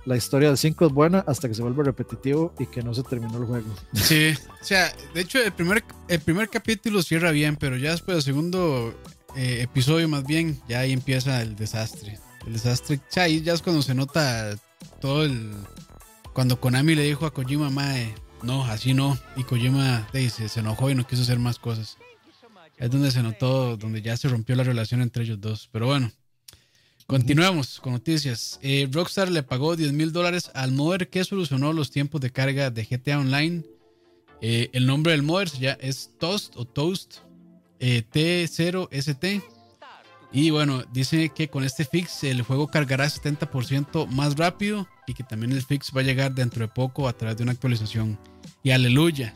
[0.07, 3.03] La historia del 5 es buena hasta que se vuelve repetitivo y que no se
[3.03, 3.75] terminó el juego.
[3.95, 8.17] Sí, o sea, de hecho el primer, el primer capítulo cierra bien, pero ya después
[8.17, 8.95] del segundo
[9.37, 12.19] eh, episodio más bien, ya ahí empieza el desastre.
[12.47, 14.57] El desastre, o sea, ahí ya es cuando se nota
[15.01, 15.53] todo el...
[16.33, 19.19] Cuando Konami le dijo a Kojima, mae, no, así no.
[19.37, 21.99] Y Kojima dice, se enojó y no quiso hacer más cosas.
[22.79, 25.69] Es donde se notó, donde ya se rompió la relación entre ellos dos.
[25.71, 26.11] Pero bueno,
[27.11, 28.61] continuamos con noticias.
[28.63, 32.71] Eh, Rockstar le pagó 10 mil dólares al modder que solucionó los tiempos de carga
[32.71, 33.65] de GTA Online.
[34.41, 37.17] Eh, el nombre del modder ya es Toast o Toast
[37.81, 39.43] eh, T0ST.
[40.33, 45.25] Y bueno, dice que con este fix el juego cargará 70% más rápido y que
[45.25, 48.17] también el fix va a llegar dentro de poco a través de una actualización.
[48.63, 49.35] Y aleluya.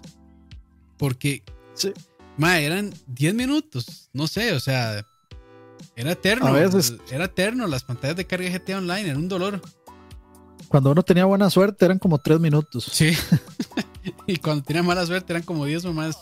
[0.96, 1.42] Porque,
[1.74, 1.92] sí.
[2.38, 5.04] ma, eran 10 minutos, no sé, o sea,
[5.96, 6.46] era eterno.
[6.46, 6.94] A veces.
[7.10, 9.60] Era eterno, las pantallas de carga GTA Online, era un dolor.
[10.68, 12.88] Cuando uno tenía buena suerte eran como 3 minutos.
[12.90, 13.12] Sí.
[14.26, 16.18] y cuando tenía mala suerte eran como 10 o más.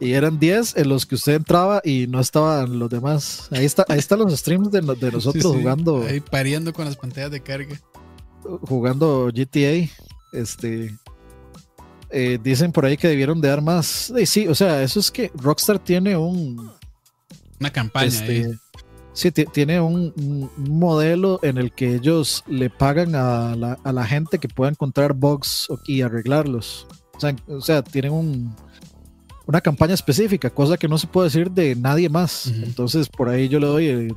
[0.00, 3.48] y eran 10 en los que usted entraba y no estaban los demás.
[3.50, 6.02] Ahí está, ahí están los streams de, de nosotros jugando.
[6.02, 7.80] Ahí pariendo con las pantallas de carga.
[8.62, 9.88] Jugando GTA.
[10.32, 10.94] Este.
[12.10, 14.12] Eh, dicen por ahí que debieron de dar más.
[14.26, 16.70] sí, o sea, eso es que Rockstar tiene un.
[17.60, 18.06] Una campaña.
[18.06, 18.58] Este,
[19.12, 24.38] sí, tiene un, modelo en el que ellos le pagan a la, a la gente
[24.38, 26.86] que pueda encontrar bugs y arreglarlos.
[27.14, 28.54] O sea, o sea tienen un,
[29.46, 32.48] una campaña específica, cosa que no se puede decir de nadie más.
[32.48, 34.14] Entonces, por ahí yo le doy eh,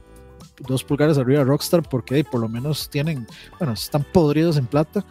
[0.68, 3.28] dos pulgares arriba a Rockstar porque por lo menos tienen,
[3.60, 5.06] bueno, están podridos en plata,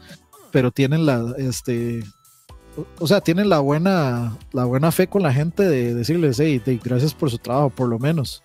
[0.51, 2.03] pero tienen la, este,
[2.99, 7.14] o sea, tienen la buena, la buena fe con la gente de decirles, hey, gracias
[7.14, 8.43] por su trabajo, por lo menos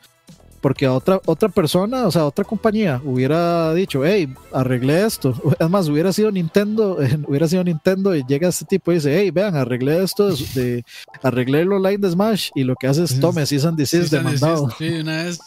[0.63, 5.35] porque a otra, otra persona, o sea, otra compañía hubiera dicho, hey, arreglé esto.
[5.59, 9.29] Es más, hubiera sido Nintendo, hubiera sido Nintendo y llega este tipo y dice, hey,
[9.29, 10.85] vean, arreglé esto, de,
[11.21, 14.69] arreglé el online de Smash y lo que hace es, tome, si and desist demandado.
[14.77, 15.39] Sí, una vez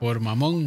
[0.00, 0.66] por mamón.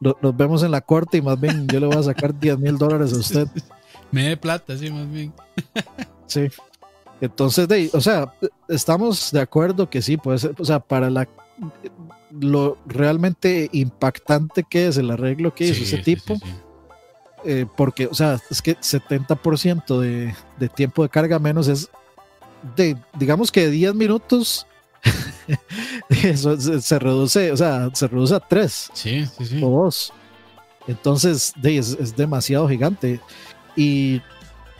[0.00, 2.78] Nos vemos en la corte y más bien yo le voy a sacar 10 mil
[2.78, 3.48] dólares a usted.
[4.12, 5.32] Me de plata, sí, más bien.
[6.26, 6.48] Sí.
[7.20, 8.34] Entonces, de, o sea,
[8.68, 11.28] estamos de acuerdo que sí, puede ser, o sea, para la
[12.40, 16.36] lo realmente impactante que es el arreglo que hizo ese tipo.
[17.44, 21.90] Eh, porque, o sea, es que 70% de, de, tiempo de carga menos es
[22.76, 24.66] de, digamos que 10 minutos.
[26.08, 29.28] eso se, reduce, o sea, se reduce a 3 sí,
[29.62, 30.12] o 2.
[30.88, 33.20] Entonces, de, es, es demasiado gigante.
[33.76, 34.22] Y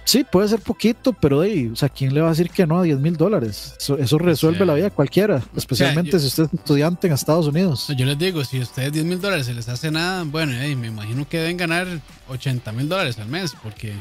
[0.05, 2.80] Sí, puede ser poquito, pero hey, o sea, ¿quién le va a decir que no
[2.80, 3.74] a 10 mil dólares?
[3.80, 7.88] Eso, resuelve la vida cualquiera, especialmente si usted es estudiante en Estados Unidos.
[7.96, 10.76] Yo les digo, si a ustedes 10 mil dólares se les hace nada, bueno, hey,
[10.76, 11.86] me imagino que deben ganar
[12.28, 13.94] 80 mil dólares al mes, porque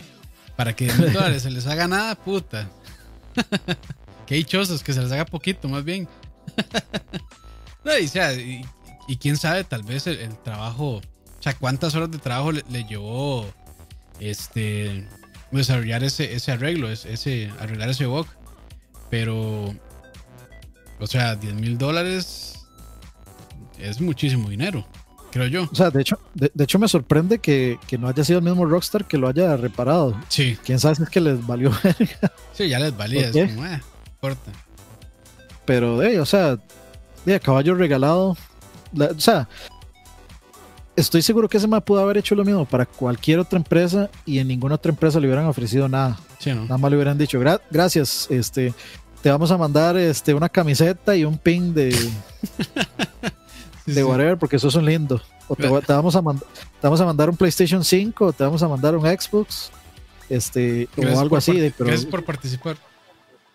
[0.57, 2.69] para que 10 mil dólares se les haga nada, puta.
[4.27, 6.09] Qué dichosos, que se les haga poquito, más bien.
[7.85, 8.65] no, y, sea, y,
[9.21, 11.01] quién sabe, tal vez el, trabajo, o
[11.39, 13.45] sea, cuántas horas de trabajo le, le llevó
[14.19, 15.07] este
[15.59, 18.27] desarrollar ese, ese arreglo, ese, arreglar ese bug.
[19.09, 19.73] Pero,
[20.99, 22.65] o sea, 10 mil dólares
[23.79, 24.87] es muchísimo dinero,
[25.31, 25.69] creo yo.
[25.71, 29.05] O sea, de hecho, de, hecho me sorprende que, no haya sido el mismo Rockstar
[29.05, 30.19] que lo haya reparado.
[30.29, 30.57] Sí.
[30.65, 31.71] Quién sabe si es que les valió.
[32.53, 34.51] sí, ya les valía, es como, eh, importa.
[35.65, 36.57] Pero, de, o sea,
[37.25, 38.35] de caballo regalado.
[38.97, 39.47] o sea,
[40.95, 44.39] estoy seguro que ese me pudo haber hecho lo mismo para cualquier otra empresa y
[44.39, 46.17] en ninguna otra empresa le hubieran ofrecido nada.
[46.45, 47.39] Nada más le hubieran dicho,
[47.71, 48.73] gracias, este,
[49.21, 51.95] te vamos a mandar este, una camiseta y un pin de,
[53.85, 55.21] de whatever, porque eso es un lindo.
[55.47, 58.67] O te, vamos a te vamos a mandar un PlayStation 5, o te vamos a
[58.67, 59.71] mandar un Xbox,
[60.29, 61.57] este, o algo así.
[61.57, 62.77] De, pero, gracias por participar.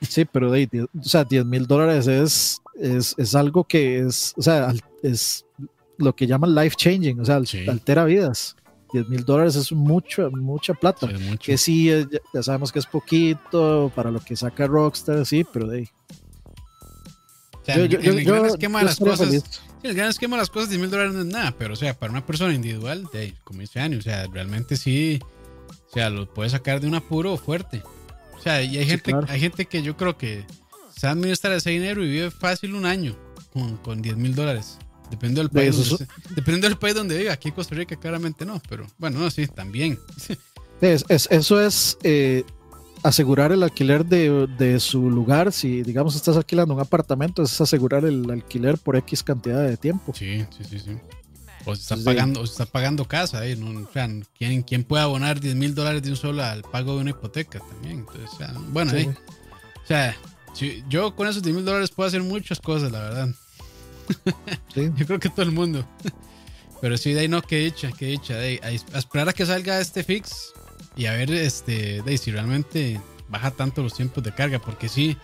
[0.01, 4.43] Sí, pero de, o sea, 10 mil dólares es, es, es, algo que es, o
[4.43, 4.73] sea,
[5.03, 5.45] es
[5.99, 8.57] lo que llaman life changing, o sea, altera vidas.
[8.93, 11.09] 10 mil dólares es mucho, mucha plata.
[11.41, 15.67] Que sí, eh, ya, sabemos que es poquito para lo que saca Rockstar, sí, pero
[15.69, 15.89] de ahí.
[17.67, 19.61] el, gran esquema de las cosas.
[19.83, 21.99] el gran esquema de las cosas, 10 mil dólares no es nada, pero o sea,
[21.99, 25.21] para una persona individual, de, como dice Ani, o sea, realmente sí,
[25.91, 27.83] o sea, lo puede sacar de un apuro fuerte.
[28.39, 30.47] O sea, y hay gente, hay gente que yo creo que
[30.97, 33.17] sabe administrar ese dinero y vive fácil un año
[33.53, 34.79] con, con 10 mil dólares.
[35.11, 35.89] Depende del país.
[35.89, 37.33] Donde, depende del país donde viva.
[37.33, 39.99] Aquí en Costa Rica claramente no, pero bueno, no, sí, también.
[40.81, 42.45] Es, eso es eh,
[43.03, 45.53] asegurar el alquiler de, su lugar.
[45.53, 50.15] Si, digamos, estás alquilando un apartamento, es asegurar el alquiler por X cantidad de tiempo.
[50.15, 50.97] Sí, sí, sí, sí.
[51.65, 53.57] O se está pagando, o está pagando casa, ¿eh?
[53.57, 53.81] ¿no?
[53.81, 57.01] O sea, ¿quién, ¿quién, puede abonar 10 mil dólares de un solo al pago de
[57.01, 57.99] una hipoteca también?
[57.99, 59.15] Entonces, o sea, bueno, ¿eh?
[59.83, 60.17] o sea,
[60.89, 63.29] yo con esos 10 mil dólares puedo hacer muchas cosas, la verdad.
[64.75, 65.87] Yo creo que todo el mundo.
[66.81, 68.37] Pero sí, de ahí no, que dicha, que dicha.
[68.37, 70.53] De a esperar a que salga este fix
[70.97, 75.17] y a ver este, de si realmente baja tanto los tiempos de carga, porque sí,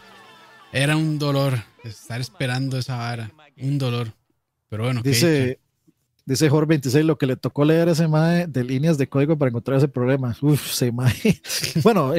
[0.72, 1.55] era un dolor
[1.85, 3.30] estar esperando esa vara.
[3.57, 4.12] Un dolor.
[4.68, 5.61] Pero bueno, dice,
[6.24, 9.51] dice Jorge 26 lo que le tocó leer ese mae de líneas de código para
[9.51, 10.37] encontrar ese problema.
[10.41, 11.41] Uf, se mae.
[11.82, 12.12] bueno,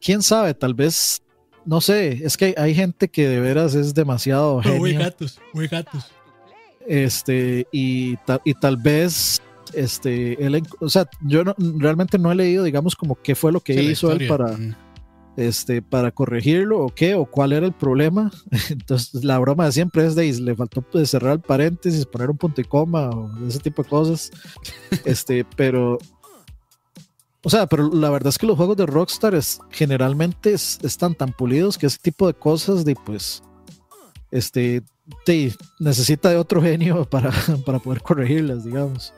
[0.00, 1.22] quién sabe, tal vez
[1.68, 4.62] no sé, es que hay gente que de veras es demasiado.
[4.78, 6.10] muy gatos, muy gatos.
[6.86, 9.42] Este, y, y tal vez,
[9.74, 11.44] este, él, o sea, yo
[11.76, 14.56] realmente no he leído, digamos, como qué fue lo que hizo él para,
[15.36, 18.32] este, para corregirlo o qué, o cuál era el problema.
[18.70, 22.38] Entonces, la broma de siempre es de, le faltó pues, cerrar el paréntesis, poner un
[22.38, 24.30] punto y coma o ese tipo de cosas.
[25.04, 25.98] este, pero
[27.42, 31.32] o sea, pero la verdad es que los juegos de Rockstar es, generalmente están tan
[31.32, 33.42] pulidos que ese tipo de cosas de pues
[34.30, 34.82] este
[35.78, 37.32] necesita de otro genio para,
[37.64, 39.14] para poder corregirlas, digamos.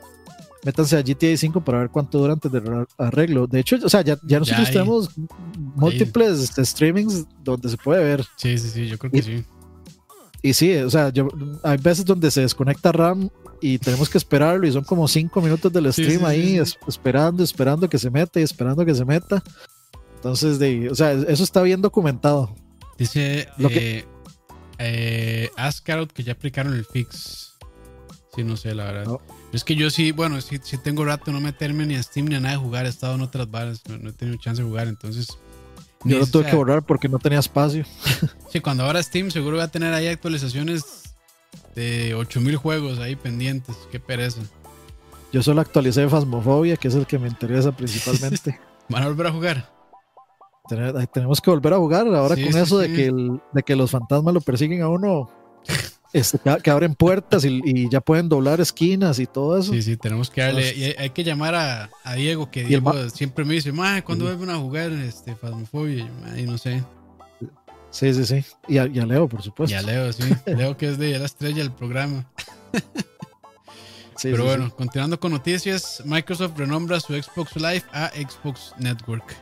[0.63, 2.61] Métanse a GTA 5 para ver cuánto dura antes de
[2.99, 3.47] arreglo.
[3.47, 5.09] De hecho, o sea, ya, ya nosotros tenemos
[5.75, 8.23] múltiples streamings donde se puede ver.
[8.35, 9.43] Sí, sí, sí, yo creo que sí.
[10.43, 11.27] Y sí, o sea, yo,
[11.63, 13.29] hay veces donde se desconecta RAM
[13.61, 17.99] y tenemos que esperarlo y son como cinco minutos del stream ahí esperando, esperando que
[17.99, 19.43] se meta y esperando que se meta.
[20.15, 22.53] Entonces, de, o sea, eso está bien documentado.
[22.97, 24.05] Dice Lo que,
[24.79, 27.53] eh, Ascarout que ya aplicaron el fix.
[28.35, 29.17] Sí, no sé, la verdad.
[29.53, 32.35] Es que yo sí, bueno, sí, sí, tengo rato no meterme ni a Steam ni
[32.35, 32.85] a nada de jugar.
[32.85, 35.27] He estado en otras bares, no, he tenido chance de jugar, entonces.
[36.03, 37.85] Yo lo tuve que borrar porque no tenía espacio.
[38.51, 41.00] Sí, cuando ahora Steam seguro va a tener ahí actualizaciones
[41.75, 43.75] de 8000 juegos ahí pendientes.
[43.91, 44.41] Qué pereza.
[45.31, 48.59] Yo solo actualicé Phasmophobia, que es el que me interesa principalmente.
[48.89, 49.71] ¿Van a volver a jugar?
[51.13, 53.11] tenemos que volver a jugar ahora con eso de, que
[53.51, 55.29] de que los fantasmas lo persiguen a uno.
[56.13, 59.71] Este, que, abren puertas y, ya pueden doblar esquinas y todo eso.
[59.71, 60.73] Sí, sí, tenemos que darle.
[60.75, 63.71] Y hay, que llamar a, Diego, que Diego siempre me dice,
[64.03, 66.09] ¿cuándo vuelven a jugar este Phasmophobia?
[66.37, 66.83] Y no sé.
[67.91, 68.45] Sí, sí, sí.
[68.67, 69.75] Y a, Leo, por supuesto.
[69.75, 70.23] Y a Leo, sí.
[70.45, 72.25] Leo que es de la estrella del programa.
[74.21, 79.35] Pero bueno, continuando con noticias, Microsoft renombra su Xbox Live a Xbox Network.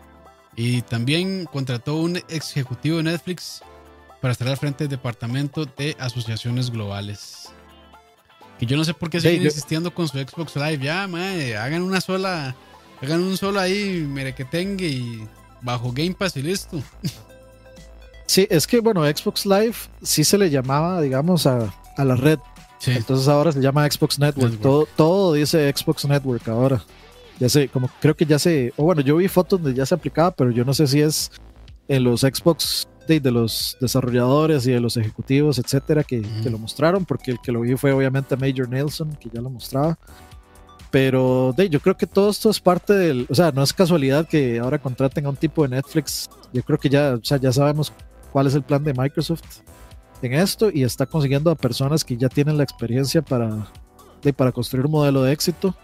[0.56, 3.62] Y también contrató un ex ejecutivo de Netflix
[4.22, 7.50] para estar al frente del departamento de asociaciones globales.
[8.58, 10.80] Que yo no sé por qué siguen insistiendo con su Xbox Live.
[10.80, 12.56] Ya, madre, hagan una sola,
[13.02, 15.28] hagan un solo ahí, mire que tenga y
[15.62, 16.82] bajo Game Pass y listo.
[18.30, 19.74] Sí, es que bueno, Xbox Live
[20.04, 22.38] sí se le llamaba, digamos, a, la red.
[22.86, 24.60] Entonces ahora se llama Xbox Network.
[24.62, 26.80] Todo, todo dice Xbox Network ahora.
[27.40, 29.96] Ya sé, como creo que ya se, o bueno, yo vi fotos donde ya se
[29.96, 31.32] aplicaba, pero yo no sé si es
[31.88, 36.60] en los Xbox de, de los desarrolladores y de los ejecutivos, etcétera, que, que, lo
[36.60, 39.98] mostraron, porque el que lo vi fue obviamente Major Nelson, que ya lo mostraba.
[40.92, 44.28] Pero de, yo creo que todo esto es parte del, o sea, no es casualidad
[44.28, 46.30] que ahora contraten a un tipo de Netflix.
[46.54, 47.92] Yo creo que ya, o sea, ya sabemos
[48.32, 49.62] cuál es el plan de Microsoft
[50.22, 53.68] en esto y está consiguiendo a personas que ya tienen la experiencia para,
[54.36, 55.76] para construir un modelo de éxito.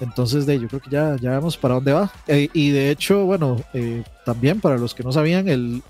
[0.00, 2.12] Entonces, de, yo creo que ya, ya vemos para dónde va.
[2.26, 5.82] Eh, y de hecho, bueno, eh, también para los que no sabían, el,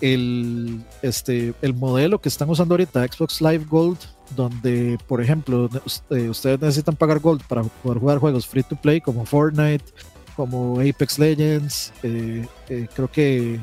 [0.00, 3.98] el, este, el modelo que están usando ahorita, Xbox Live Gold,
[4.36, 5.70] donde, por ejemplo,
[6.10, 9.84] eh, ustedes necesitan pagar Gold para poder jugar juegos free to play como Fortnite,
[10.36, 13.60] como Apex Legends, creo que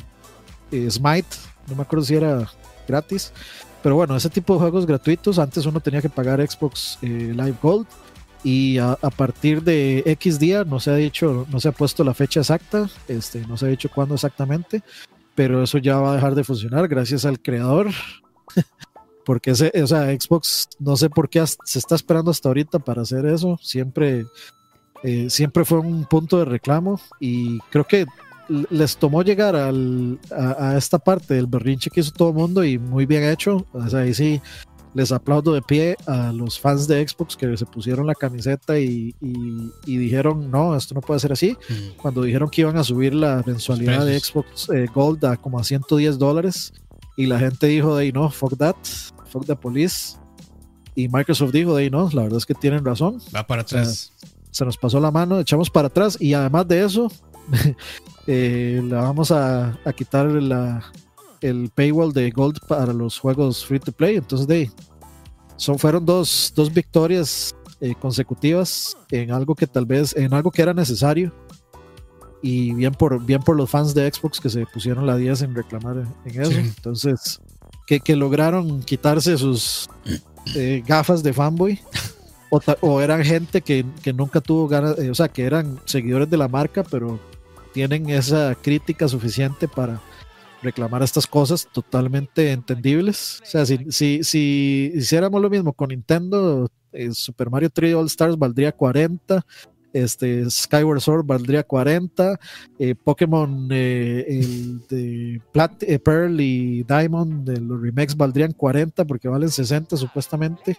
[0.71, 1.27] eh, Smite,
[1.67, 2.49] no me acuerdo si era
[2.87, 3.31] gratis,
[3.81, 7.57] pero bueno, ese tipo de juegos gratuitos, antes uno tenía que pagar Xbox eh, Live
[7.61, 7.87] Gold
[8.43, 12.13] y a, partir de X día no se ha dicho, no se ha puesto la
[12.13, 14.83] fecha exacta, este, no se ha dicho cuándo exactamente,
[15.35, 17.89] pero eso ya va a dejar de funcionar gracias al creador.
[19.25, 23.03] Porque ese, o sea, Xbox no sé por qué se está esperando hasta ahorita para
[23.03, 23.59] hacer eso.
[23.61, 24.25] Siempre,
[25.03, 28.07] eh, siempre fue un punto de reclamo y creo que
[28.69, 32.77] les tomó llegar al, a, esta parte del berrinche que hizo todo el mundo y
[32.77, 33.65] muy bien hecho.
[33.73, 34.41] O sea, ahí sí
[34.93, 39.15] les aplaudo de pie a los fans de Xbox que se pusieron la camiseta y,
[39.21, 41.57] y, dijeron, no, esto no puede ser así.
[42.01, 45.63] Cuando dijeron que iban a subir la mensualidad de Xbox eh, Gold a como a
[45.63, 46.73] 110 dólares
[47.15, 48.75] y la gente dijo de ahí, no, fuck that,
[49.27, 50.17] fuck the police.
[50.93, 53.21] Y Microsoft dijo de ahí, no, la verdad es que tienen razón.
[53.33, 54.11] Va para atrás.
[54.51, 57.09] se nos pasó la mano, echamos para atrás y además de eso,
[58.27, 60.83] eh, le vamos a, quitar la,
[61.41, 64.15] el paywall de Gold para los juegos free to play.
[64.15, 64.71] Entonces, de,
[65.57, 70.61] son, fueron dos, dos victorias eh, consecutivas en algo que tal vez, en algo que
[70.61, 71.33] era necesario.
[72.43, 75.55] Y bien por, bien por los fans de Xbox que se pusieron la 10 en
[75.55, 76.51] reclamar en eso.
[76.51, 77.39] Entonces,
[77.85, 79.89] que, que, lograron quitarse sus
[80.55, 81.79] eh, gafas de fanboy.
[82.53, 86.35] O, o, eran gente que, que nunca tuvo ganas, o sea, que eran seguidores de
[86.35, 87.17] la marca, pero
[87.73, 90.01] tienen esa crítica suficiente para
[90.61, 93.41] reclamar estas cosas totalmente entendibles.
[93.41, 98.05] O sea, si, si, si hiciéramos lo mismo con Nintendo, eh, Super Mario 3 All
[98.05, 99.45] Stars valdría 40,
[99.93, 102.39] este, Skyward Sword valdría 40,
[102.79, 105.41] eh, Pokémon eh, el de
[105.99, 110.77] Pearl y Diamond de los remakes valdrían 40 porque valen 60 supuestamente.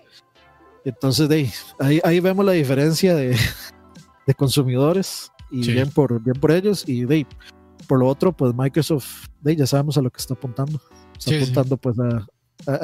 [0.85, 3.37] Entonces, de ahí, ahí vemos la diferencia de,
[4.27, 6.85] de consumidores y bien, por, bien por ellos.
[6.89, 7.27] Y de,
[7.87, 10.81] por lo otro, pues Microsoft, de, ya sabemos a lo que está apuntando.
[11.17, 12.27] Está apuntando pues a,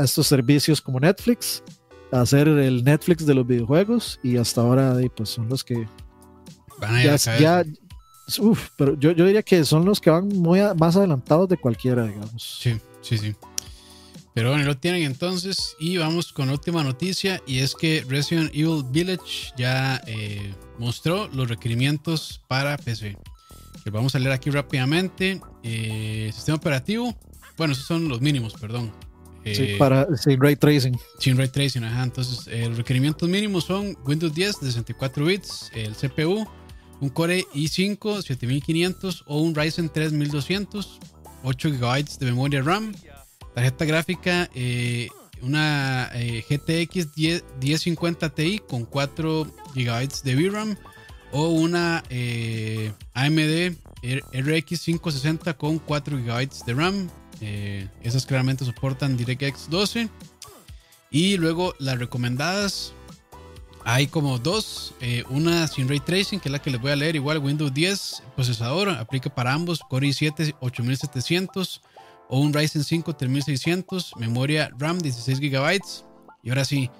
[0.02, 1.62] estos servicios como Netflix,
[2.12, 5.86] a hacer el Netflix de los videojuegos y hasta ahora de, pues son los que
[6.80, 7.64] Van a ya,
[8.38, 11.56] uf, pero yo, yo diría que son los que van muy a- más adelantados de
[11.56, 12.60] cualquiera, digamos.
[12.60, 13.34] Sí, sí, sí.
[14.38, 15.74] Pero bueno, lo tienen entonces.
[15.80, 17.42] Y vamos con la última noticia.
[17.44, 23.16] Y es que Resident Evil Village ya eh, mostró los requerimientos para PC.
[23.84, 25.40] Que vamos a leer aquí rápidamente.
[25.62, 27.16] Eh, sistema operativo.
[27.56, 28.92] Bueno, esos son los mínimos, perdón.
[29.44, 30.98] Sí, Eh, para sí, ray tracing.
[31.18, 32.02] Sin ray tracing, ajá.
[32.02, 36.46] Entonces, eh, los requerimientos mínimos son Windows 10 de 64 bits, el CPU,
[37.00, 40.98] un Core i5 7500 o un Ryzen 3200,
[41.44, 42.92] 8 GB de memoria RAM,
[43.54, 45.08] tarjeta gráfica, eh,
[45.42, 50.76] una GTX 10 1050 Ti con 4 GB de VRAM
[51.32, 52.02] o una
[53.14, 57.10] AMD RX 560 con 4 GB de RAM.
[57.40, 60.08] Eh, esas claramente soportan DirectX 12.
[61.10, 62.92] Y luego las recomendadas.
[63.84, 64.94] Hay como dos.
[65.00, 67.16] eh, una sin ray tracing, que es la que les voy a leer.
[67.16, 69.80] Igual Windows 10, procesador, aplica para ambos.
[69.88, 71.80] Core i7 8700
[72.28, 74.12] o un Ryzen 5 3600.
[74.16, 75.80] Memoria RAM 16 GB.
[76.42, 76.90] Y ahora sí,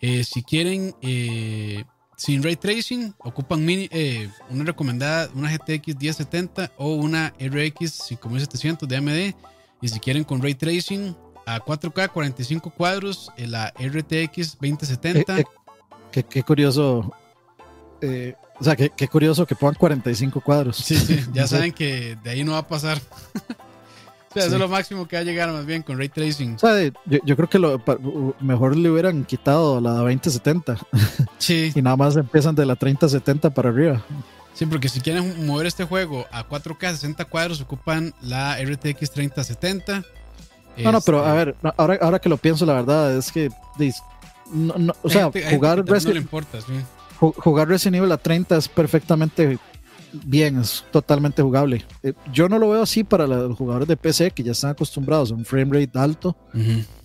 [0.00, 1.84] eh, si quieren eh,
[2.16, 8.88] sin ray tracing, ocupan mini, eh, una recomendada, una GTX 1070 o una RX 5700
[8.88, 9.34] de AMD.
[9.80, 11.14] Y si quieren con ray tracing
[11.46, 15.38] a 4K 45 cuadros, eh, la RTX 2070.
[15.38, 15.44] Eh, eh,
[16.10, 17.12] qué, qué curioso.
[18.02, 20.76] eh, o sea, qué, qué curioso que pongan 45 cuadros.
[20.76, 23.00] Sí, sí, ya saben que de ahí no va a pasar.
[24.30, 26.54] o sea, eso es lo máximo que va a llegar más bien con ray tracing.
[26.56, 27.80] O sea, yo, yo creo que lo,
[28.40, 30.76] mejor le hubieran quitado la 2070
[31.38, 34.02] Sí, y nada más empiezan de la 3070 para arriba.
[34.54, 40.02] sí, porque si quieren mover este juego a 4K 60 cuadros, ocupan la RTX 3070.
[40.78, 43.32] No, no, pero Este, a ver, no, ahora, ahora que lo pienso, la verdad es
[43.32, 43.50] que,
[44.52, 46.72] no, no, o sea, gente- jugar, no le Resident, importa, sí.
[47.18, 49.58] ju- jugar Resident Evil a 30 es perfectamente
[50.12, 51.84] bien, es totalmente jugable.
[52.02, 55.30] Eh, yo no lo veo así para los jugadores de PC que ya están acostumbrados
[55.30, 56.36] a un frame rate alto,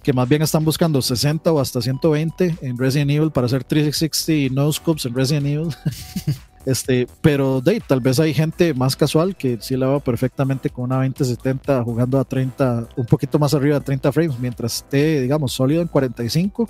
[0.01, 4.53] que más bien están buscando 60 o hasta 120 en Resident Evil para hacer 360
[4.53, 5.69] no scopes en Resident Evil.
[6.65, 10.85] Este, pero de, tal vez hay gente más casual que sí la va perfectamente con
[10.85, 15.51] una 2070 jugando a 30, un poquito más arriba de 30 frames, mientras esté, digamos,
[15.51, 16.69] sólido en 45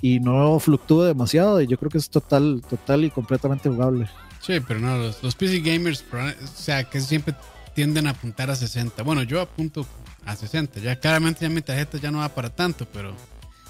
[0.00, 1.60] y no fluctúe demasiado.
[1.60, 4.08] Y yo creo que es total, total y completamente jugable.
[4.42, 7.34] Sí, pero no, los, PC gamers, pero, o sea, que siempre
[7.74, 9.02] tienden a apuntar a 60.
[9.04, 9.86] Bueno, yo apunto
[10.26, 10.80] a 60.
[10.80, 13.14] Ya claramente ya mi tarjeta ya no va para tanto, pero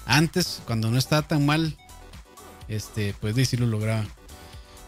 [0.05, 1.77] antes, cuando no estaba tan mal,
[2.67, 4.03] este, pues sí, lo lograba.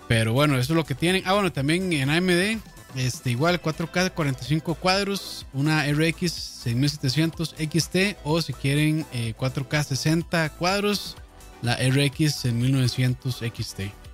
[0.08, 1.22] Pero bueno, eso es lo que tienen.
[1.26, 2.60] Ah, bueno, también en AMD,
[2.96, 10.50] este, igual 4K 45 cuadros, una RX 6700 XT o si quieren eh, 4K 60
[10.58, 11.16] cuadros,
[11.62, 14.05] la RX 6900 XT.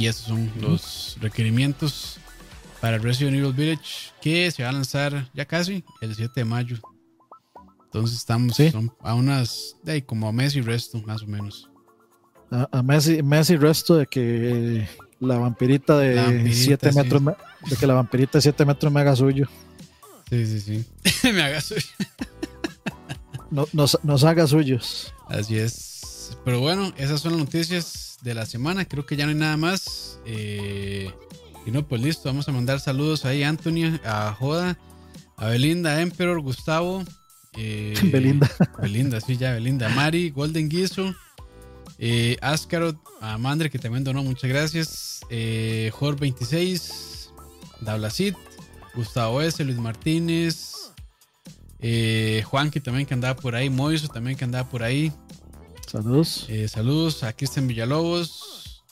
[0.00, 2.16] Y esos son los requerimientos
[2.80, 3.82] para Resident Evil Village
[4.22, 6.76] que se va a lanzar ya casi el 7 de mayo.
[7.84, 8.72] Entonces estamos Sí.
[9.02, 11.68] a unas de ahí, como a mes y resto, más o menos.
[12.50, 14.88] A, a Messi, Messi resto de que
[15.20, 16.98] la vampirita de La vampirita, 7 sí.
[16.98, 17.34] metros, me-
[17.68, 19.46] de que la vampirita de 7 metros me haga suyo.
[20.30, 20.84] Sí, sí, sí.
[21.32, 21.74] Me hagas
[23.50, 25.12] No, nos, nos haga suyos.
[25.28, 26.38] Así es.
[26.44, 28.84] Pero bueno, esas son las noticias de la semana.
[28.84, 30.18] Creo que ya no hay nada más.
[30.26, 31.10] Eh,
[31.66, 32.24] y no, pues listo.
[32.28, 34.78] Vamos a mandar saludos ahí a Anthony, a Joda,
[35.36, 37.04] a Belinda, a Emperor, Gustavo.
[37.56, 38.50] eh, Belinda.
[38.80, 39.88] Belinda, sí, ya, Belinda.
[39.90, 41.14] Mari, Golden Guiso,
[41.98, 45.20] eh, Ascarot, a Mandre, que también donó, muchas gracias.
[45.30, 47.30] Eh, Jor26,
[47.80, 48.36] Dablacit,
[48.94, 50.74] Gustavo S., Luis Martínez,
[51.80, 55.12] eh, Juanqui también que andaba por ahí, Moiso también que andaba por ahí.
[55.90, 56.46] Saludos.
[56.48, 58.84] Eh, saludos a Cristian Villalobos.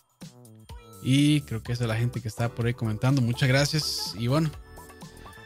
[1.02, 3.22] Y creo que es la gente que está por ahí comentando.
[3.22, 4.14] Muchas gracias.
[4.18, 4.50] Y bueno,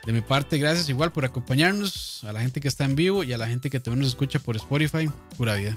[0.07, 2.25] de mi parte, gracias igual por acompañarnos.
[2.25, 4.39] A la gente que está en vivo y a la gente que también nos escucha
[4.39, 5.11] por Spotify.
[5.37, 5.77] Pura vida.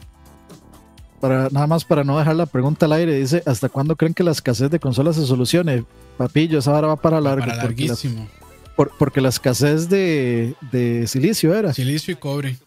[1.19, 4.23] Para, nada más para no dejar la pregunta al aire, dice, ¿hasta cuándo creen que
[4.23, 5.83] la escasez de consolas se solucione?
[6.17, 7.41] Papillo, esa hora va para largo.
[7.45, 8.29] Para porque, la, larguísimo.
[8.75, 11.73] por- porque la escasez de, de silicio era.
[11.73, 12.57] Silicio y cobre.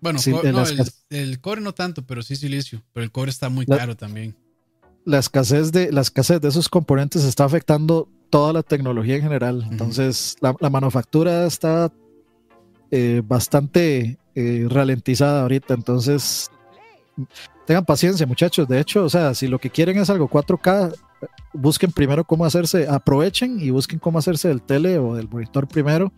[0.00, 2.82] Bueno, Sí, no, las el, el cobre no tanto, pero sí silicio.
[2.92, 4.36] Pero el cobre está muy La- caro también.
[5.04, 9.66] La escasez de, la escasez de esos componentes está afectando toda la tecnología en general.
[9.70, 11.90] Entonces, la, la manufactura está
[12.90, 15.74] eh, bastante eh, ralentizada ahorita.
[15.74, 16.50] Entonces,
[17.66, 18.68] tengan paciencia, muchachos.
[18.68, 20.94] De hecho, o sea, si lo que quieren es algo 4K,
[21.54, 26.12] busquen primero cómo hacerse, aprovechen y busquen cómo hacerse del tele o del monitor primero.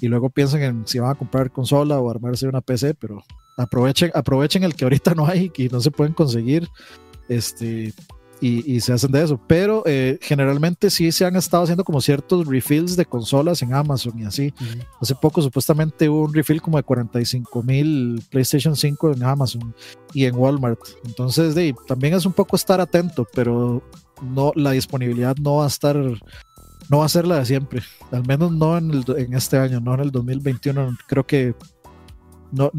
[0.00, 3.22] Y luego piensen en si van a comprar consola o armarse una PC, pero
[3.56, 6.68] aprovechen, aprovechen el que ahorita no hay y no se pueden conseguir.
[7.28, 7.92] Este,
[8.40, 9.40] y, se hacen de eso.
[9.46, 14.18] Pero eh, generalmente sí se han estado haciendo como ciertos refills de consolas en Amazon
[14.18, 14.54] y así.
[15.00, 19.74] Hace poco supuestamente hubo un refill como de 45 mil PlayStation 5 en Amazon
[20.12, 20.80] y en Walmart.
[21.04, 23.82] Entonces de, también es un poco estar atento, pero
[24.22, 25.96] no la disponibilidad no va a estar
[26.88, 29.80] no va a ser la de siempre, al menos no en, el, en este año,
[29.80, 30.96] no en el 2021.
[31.06, 31.54] Creo que
[32.50, 32.70] no,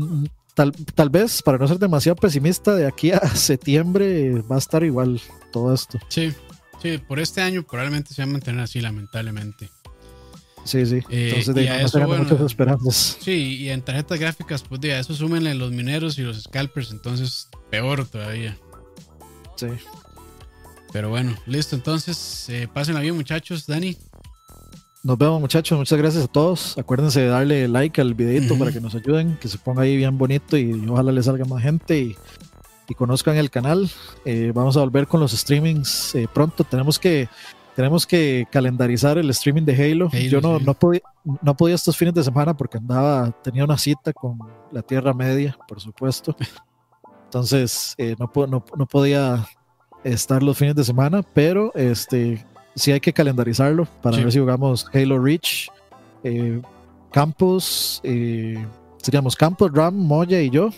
[0.53, 4.83] tal, tal vez, para no ser demasiado pesimista, de aquí a septiembre va a estar
[4.83, 5.99] igual todo esto.
[6.09, 6.33] Sí,
[6.81, 9.69] sí, por este año probablemente se va a mantener así, lamentablemente.
[10.65, 10.97] Sí, sí.
[11.09, 13.17] Eh, Entonces, de, eso, muchas esperanzas.
[13.21, 17.47] Sí, y en tarjetas gráficas, pues de eso súmenle los mineros y los scalpers, entonces
[17.69, 18.57] peor todavía.
[19.55, 19.67] Sí.
[20.91, 21.75] Pero bueno, listo.
[21.75, 23.67] Entonces, eh, pásenla bien, muchachos.
[23.67, 23.97] Dani.
[25.03, 25.77] Nos vemos, muchachos.
[25.77, 26.77] Muchas gracias a todos.
[26.77, 30.17] Acuérdense de darle like al videito para que nos ayuden, que se ponga ahí bien
[30.17, 32.15] bonito y ojalá le salga más gente y,
[32.97, 33.89] conozcan el canal.
[34.25, 36.63] Eh, vamos a volver con los streamings eh, pronto.
[36.63, 37.29] Tenemos que
[37.79, 40.09] tenemos que calendarizar el streaming de Halo.
[40.11, 44.11] Yo no, no, podía, no podía estos fines de semana porque andaba, tenía una cita
[44.11, 44.37] con
[44.71, 46.35] la Tierra Media, por supuesto.
[47.23, 49.47] Entonces, eh, no, no, no, podía
[50.03, 52.45] estar los fines de semana, pero este
[52.75, 55.69] sí hay que calendarizarlo para ver si jugamos Halo Reach,
[56.23, 56.61] eh,
[57.11, 58.65] Campus, eh,
[58.97, 60.69] seríamos Campus, Ram, Moya y yo.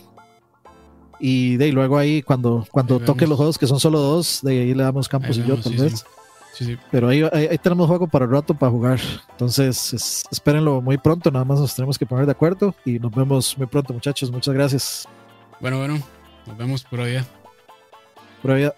[1.19, 4.61] Y de ahí luego ahí cuando, cuando toque los juegos que son solo dos, de
[4.61, 6.03] ahí le damos Campus y yo tal vez.
[6.91, 8.99] Pero ahí, ahí, tenemos juego para el rato para jugar.
[9.32, 11.32] Entonces, espérenlo muy pronto.
[11.32, 12.76] Nada más nos tenemos que poner de acuerdo.
[12.86, 14.32] Y nos vemos muy pronto, muchachos.
[14.32, 15.07] Muchas gracias.
[15.59, 15.99] Bueno, bueno.
[16.45, 17.26] Nos vemos por allá.
[18.41, 18.76] Por allá.